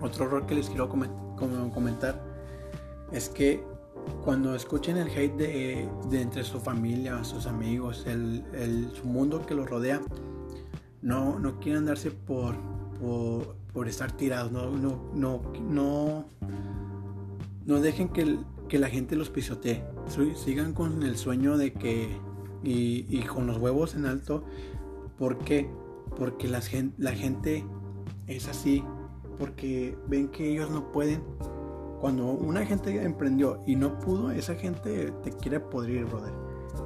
Otro 0.00 0.26
error 0.26 0.46
que 0.46 0.54
les 0.54 0.68
quiero 0.68 0.88
comentar 0.88 2.27
es 3.12 3.28
que 3.28 3.62
cuando 4.24 4.54
escuchen 4.54 4.96
el 4.96 5.08
hate 5.08 5.36
de, 5.36 5.88
entre 6.12 6.44
su 6.44 6.60
familia, 6.60 7.22
sus 7.24 7.46
amigos, 7.46 8.06
el, 8.06 8.90
su 8.94 9.06
mundo 9.06 9.44
que 9.44 9.54
los 9.54 9.68
rodea, 9.68 10.00
no, 11.02 11.38
no 11.38 11.58
quieran 11.60 11.86
darse 11.86 12.10
por, 12.10 12.56
por, 13.72 13.88
estar 13.88 14.12
tirados, 14.12 14.50
no, 14.50 14.70
no, 14.70 15.10
no, 15.14 15.40
no, 15.68 16.28
no 17.64 17.80
dejen 17.80 18.08
que, 18.08 18.38
que 18.68 18.78
la 18.78 18.88
gente 18.88 19.14
los 19.14 19.30
pisotee, 19.30 19.84
sigan 20.34 20.72
con 20.72 21.02
el 21.02 21.16
sueño 21.16 21.56
de 21.56 21.72
que, 21.72 22.18
y, 22.64 23.06
y 23.08 23.22
con 23.22 23.46
los 23.46 23.58
huevos 23.58 23.94
en 23.94 24.04
alto, 24.06 24.44
¿por 25.16 25.38
qué? 25.38 25.70
Porque 26.16 26.48
la 26.48 26.60
la 26.98 27.12
gente 27.12 27.64
es 28.26 28.48
así, 28.48 28.82
porque 29.38 29.96
ven 30.08 30.28
que 30.28 30.50
ellos 30.52 30.70
no 30.70 30.90
pueden 30.90 31.22
cuando 32.00 32.26
una 32.26 32.64
gente 32.64 33.02
emprendió 33.02 33.60
y 33.66 33.76
no 33.76 33.98
pudo, 33.98 34.30
esa 34.30 34.54
gente 34.54 35.12
te 35.22 35.32
quiere 35.32 35.60
podrir, 35.60 36.04
brother. 36.06 36.32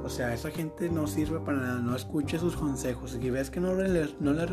O 0.03 0.09
sea, 0.09 0.33
esa 0.33 0.49
gente 0.49 0.89
no 0.89 1.07
sirve 1.07 1.39
para 1.39 1.59
nada, 1.59 1.79
no 1.79 1.95
escuches 1.95 2.41
sus 2.41 2.55
consejos. 2.55 3.11
Si 3.11 3.29
ves 3.29 3.49
que 3.49 3.59
no 3.59 3.75
le, 3.75 4.09
no 4.19 4.33
le, 4.33 4.47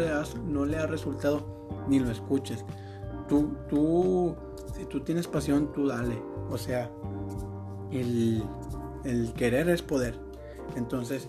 no 0.47 0.65
le 0.65 0.77
ha 0.77 0.87
resultado, 0.87 1.69
ni 1.89 1.99
lo 1.99 2.11
escuches. 2.11 2.65
Tú, 3.29 3.57
tú, 3.69 4.37
si 4.77 4.85
tú 4.85 5.01
tienes 5.01 5.27
pasión, 5.27 5.73
tú 5.73 5.87
dale. 5.87 6.23
O 6.51 6.59
sea, 6.59 6.91
el, 7.91 8.43
el 9.05 9.33
querer 9.33 9.69
es 9.71 9.83
poder. 9.83 10.15
Entonces, 10.77 11.29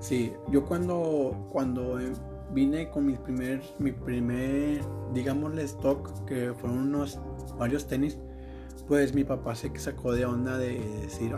sí, 0.00 0.32
yo 0.50 0.64
cuando, 0.64 1.48
cuando 1.50 1.98
vine 2.52 2.90
con 2.90 3.06
mi 3.06 3.14
primer, 3.14 3.62
mi 3.78 3.92
primer, 3.92 4.82
digámosle, 5.12 5.62
stock, 5.64 6.24
que 6.24 6.52
fueron 6.54 6.78
unos 6.78 7.18
varios 7.58 7.86
tenis, 7.86 8.18
pues 8.90 9.14
mi 9.14 9.22
papá 9.22 9.54
se 9.54 9.70
sacó 9.78 10.12
de 10.12 10.26
onda 10.26 10.58
de 10.58 10.80
decir, 11.02 11.32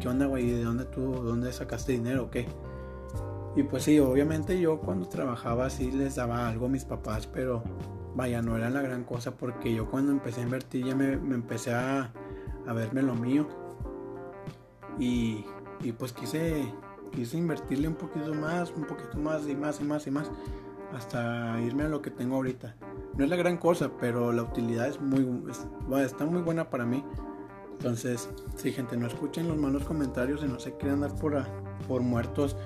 ¿qué 0.00 0.08
onda, 0.08 0.26
güey? 0.26 0.50
¿De 0.50 0.64
dónde 0.64 0.86
tú, 0.86 1.12
dónde 1.12 1.52
sacaste 1.52 1.92
dinero 1.92 2.24
o 2.24 2.30
qué? 2.32 2.48
Y 3.54 3.62
pues 3.62 3.84
sí, 3.84 4.00
obviamente 4.00 4.58
yo 4.58 4.80
cuando 4.80 5.06
trabajaba 5.08 5.70
sí 5.70 5.92
les 5.92 6.16
daba 6.16 6.48
algo 6.48 6.66
a 6.66 6.68
mis 6.68 6.84
papás, 6.84 7.28
pero 7.28 7.62
vaya, 8.16 8.42
no 8.42 8.56
era 8.56 8.70
la 8.70 8.82
gran 8.82 9.04
cosa 9.04 9.36
porque 9.36 9.72
yo 9.72 9.88
cuando 9.88 10.10
empecé 10.10 10.40
a 10.40 10.44
invertir 10.44 10.84
ya 10.84 10.96
me, 10.96 11.12
empecé 11.12 11.74
a, 11.74 12.12
a, 12.66 12.72
verme 12.72 13.02
lo 13.02 13.14
mío. 13.14 13.46
Y, 14.98 15.44
y 15.84 15.92
pues 15.92 16.12
quise, 16.12 16.74
quise 17.12 17.36
invertirle 17.36 17.86
un 17.86 17.94
poquito 17.94 18.34
más, 18.34 18.72
un 18.72 18.84
poquito 18.84 19.16
más 19.16 19.46
y 19.46 19.54
más 19.54 19.80
y 19.80 19.84
más 19.84 20.08
y 20.08 20.10
más, 20.10 20.28
hasta 20.92 21.60
irme 21.60 21.84
a 21.84 21.88
lo 21.88 22.02
que 22.02 22.10
tengo 22.10 22.34
ahorita 22.34 22.74
no 23.18 23.24
es 23.24 23.30
la 23.30 23.36
gran 23.36 23.56
cosa, 23.56 23.90
pero 24.00 24.32
la 24.32 24.44
utilidad 24.44 24.86
es 24.86 25.00
muy, 25.00 25.26
está 26.00 26.24
muy 26.24 26.40
buena 26.40 26.70
para 26.70 26.86
mí. 26.86 27.04
Entonces, 27.72 28.28
sí, 28.56 28.70
gente, 28.72 28.96
no 28.96 29.08
escuchen 29.08 29.48
los 29.48 29.56
malos 29.56 29.84
comentarios 29.84 30.42
y 30.44 30.46
no 30.46 30.60
se 30.60 30.76
quieran 30.76 31.00
dar 31.00 31.14
por, 31.16 31.44
por 31.88 32.00
muertos 32.00 32.56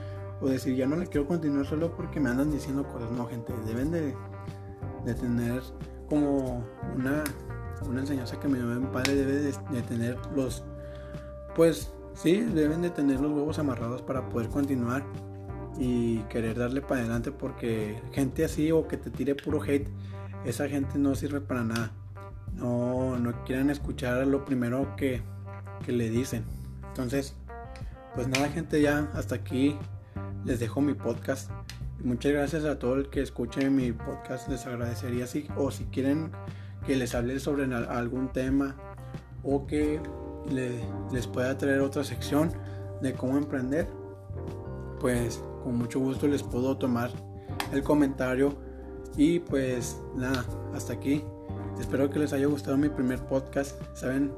o 0.43 0.49
decir, 0.49 0.77
ya 0.77 0.87
no 0.87 0.97
le 0.97 1.07
quiero 1.07 1.27
continuar 1.27 1.65
solo 1.65 1.97
porque 1.97 2.21
me 2.21 2.29
andan 2.29 2.51
diciendo 2.51 2.85
cosas. 2.85 3.11
No, 3.12 3.27
gente, 3.27 3.55
deben 3.65 3.91
de, 3.93 4.15
tener 5.15 5.62
como 6.07 6.62
una, 6.97 7.25
una 7.88 8.01
enseñanza 8.01 8.38
que 8.38 8.47
mi 8.47 8.59
padre, 8.88 9.15
debe 9.15 9.33
de, 9.33 9.55
de 9.71 9.83
tener 9.83 10.19
los, 10.37 10.65
pues 11.57 11.95
sí, 12.12 12.41
deben 12.41 12.83
de 12.83 12.91
tener 12.91 13.21
los 13.21 13.33
huevos 13.33 13.59
amarrados 13.59 14.03
para 14.03 14.29
poder 14.29 14.49
continuar 14.49 15.03
y 15.79 16.19
querer 16.25 16.59
darle 16.59 16.83
para 16.83 17.01
adelante 17.01 17.33
porque 17.33 18.03
gente 18.12 18.45
así 18.45 18.71
o 18.71 18.87
que 18.87 18.99
te 18.99 19.11
tire 19.11 19.35
puro 19.35 19.62
hate 19.62 19.88
esa 20.44 20.68
gente 20.68 20.98
no 20.98 21.14
sirve 21.14 21.40
para 21.40 21.64
nada. 21.64 21.92
No, 22.55 23.18
no 23.18 23.44
quieren 23.44 23.70
escuchar 23.70 24.26
lo 24.26 24.44
primero 24.44 24.94
que, 24.96 25.22
que 25.85 25.92
le 25.92 26.11
dicen. 26.11 26.44
Entonces, 26.88 27.35
pues 28.14 28.28
nada 28.28 28.48
gente, 28.48 28.81
ya 28.83 29.11
hasta 29.14 29.37
aquí 29.37 29.76
les 30.44 30.61
dejo 30.61 30.81
mi 30.81 30.94
podcast. 30.94 31.50
Muchas 32.05 32.33
gracias 32.33 32.64
a 32.64 32.78
todo 32.78 32.96
el 32.96 33.09
que 33.09 33.22
escuche 33.22 33.70
mi 33.70 33.92
podcast. 33.92 34.48
Les 34.48 34.66
agradecería 34.66 35.26
si 35.26 35.46
o 35.57 35.70
si 35.70 35.85
quieren 35.85 36.31
que 36.87 36.96
les 36.96 37.14
hable 37.14 37.38
sobre 37.38 37.72
algún 37.74 38.33
tema 38.33 38.76
o 39.44 39.66
que 39.66 40.00
les 40.50 41.26
pueda 41.28 41.57
traer 41.57 41.81
otra 41.81 42.05
sección 42.05 42.52
de 43.00 43.12
cómo 43.14 43.38
emprender, 43.38 43.87
pues 45.00 45.42
con 45.62 45.76
mucho 45.76 46.00
gusto 46.00 46.26
les 46.26 46.42
puedo 46.42 46.76
tomar 46.76 47.11
el 47.72 47.83
comentario 47.83 48.57
y 49.16 49.40
pues 49.40 50.01
nada, 50.14 50.44
hasta 50.75 50.92
aquí. 50.92 51.22
Espero 51.81 52.11
que 52.11 52.18
les 52.18 52.33
haya 52.33 52.46
gustado 52.46 52.77
mi 52.77 52.88
primer 52.88 53.20
podcast. 53.20 53.81
Saben, 53.94 54.33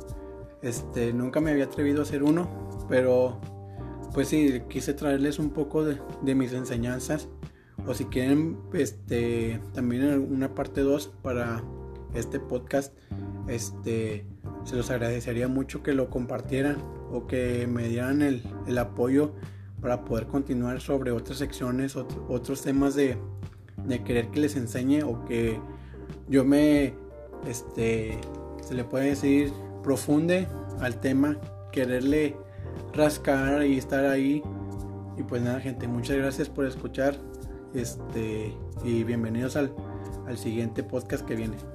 este, 0.62 1.12
nunca 1.12 1.40
me 1.40 1.50
había 1.50 1.64
atrevido 1.64 2.00
a 2.00 2.02
hacer 2.02 2.22
uno, 2.22 2.48
pero 2.88 3.40
pues 4.12 4.28
sí, 4.28 4.62
quise 4.68 4.94
traerles 4.94 5.38
un 5.38 5.50
poco 5.50 5.84
de, 5.84 6.34
mis 6.34 6.52
enseñanzas. 6.52 7.28
O 7.86 7.92
si 7.92 8.06
quieren, 8.06 8.58
este, 8.72 9.60
también 9.74 10.04
una 10.32 10.54
parte 10.54 10.80
2 10.80 11.12
para 11.22 11.62
este 12.14 12.40
podcast, 12.40 12.94
este, 13.48 14.26
se 14.64 14.76
los 14.76 14.90
agradecería 14.90 15.48
mucho 15.48 15.82
que 15.82 15.92
lo 15.92 16.08
compartieran 16.08 16.76
o 17.10 17.26
que 17.26 17.66
me 17.66 17.88
dieran 17.88 18.22
el, 18.22 18.42
el 18.66 18.78
apoyo 18.78 19.32
para 19.84 20.02
poder 20.06 20.28
continuar 20.28 20.80
sobre 20.80 21.10
otras 21.10 21.36
secciones, 21.36 21.94
otros 21.94 22.62
temas 22.62 22.94
de, 22.94 23.18
de 23.86 24.02
querer 24.02 24.28
que 24.28 24.40
les 24.40 24.56
enseñe 24.56 25.02
o 25.02 25.24
que 25.24 25.58
yo 26.28 26.44
me, 26.44 26.94
este, 27.46 28.18
se 28.62 28.74
le 28.74 28.84
puede 28.84 29.10
decir, 29.10 29.52
profunde 29.82 30.48
al 30.80 31.00
tema, 31.00 31.38
quererle 31.72 32.36
rascar 32.92 33.64
y 33.64 33.78
estar 33.78 34.04
ahí. 34.06 34.42
Y 35.16 35.22
pues 35.22 35.42
nada, 35.42 35.60
gente, 35.60 35.86
muchas 35.86 36.16
gracias 36.16 36.48
por 36.48 36.66
escuchar. 36.66 37.16
Este, 37.74 38.54
y 38.84 39.04
bienvenidos 39.04 39.56
al, 39.56 39.72
al 40.26 40.38
siguiente 40.38 40.82
podcast 40.82 41.24
que 41.24 41.34
viene. 41.34 41.73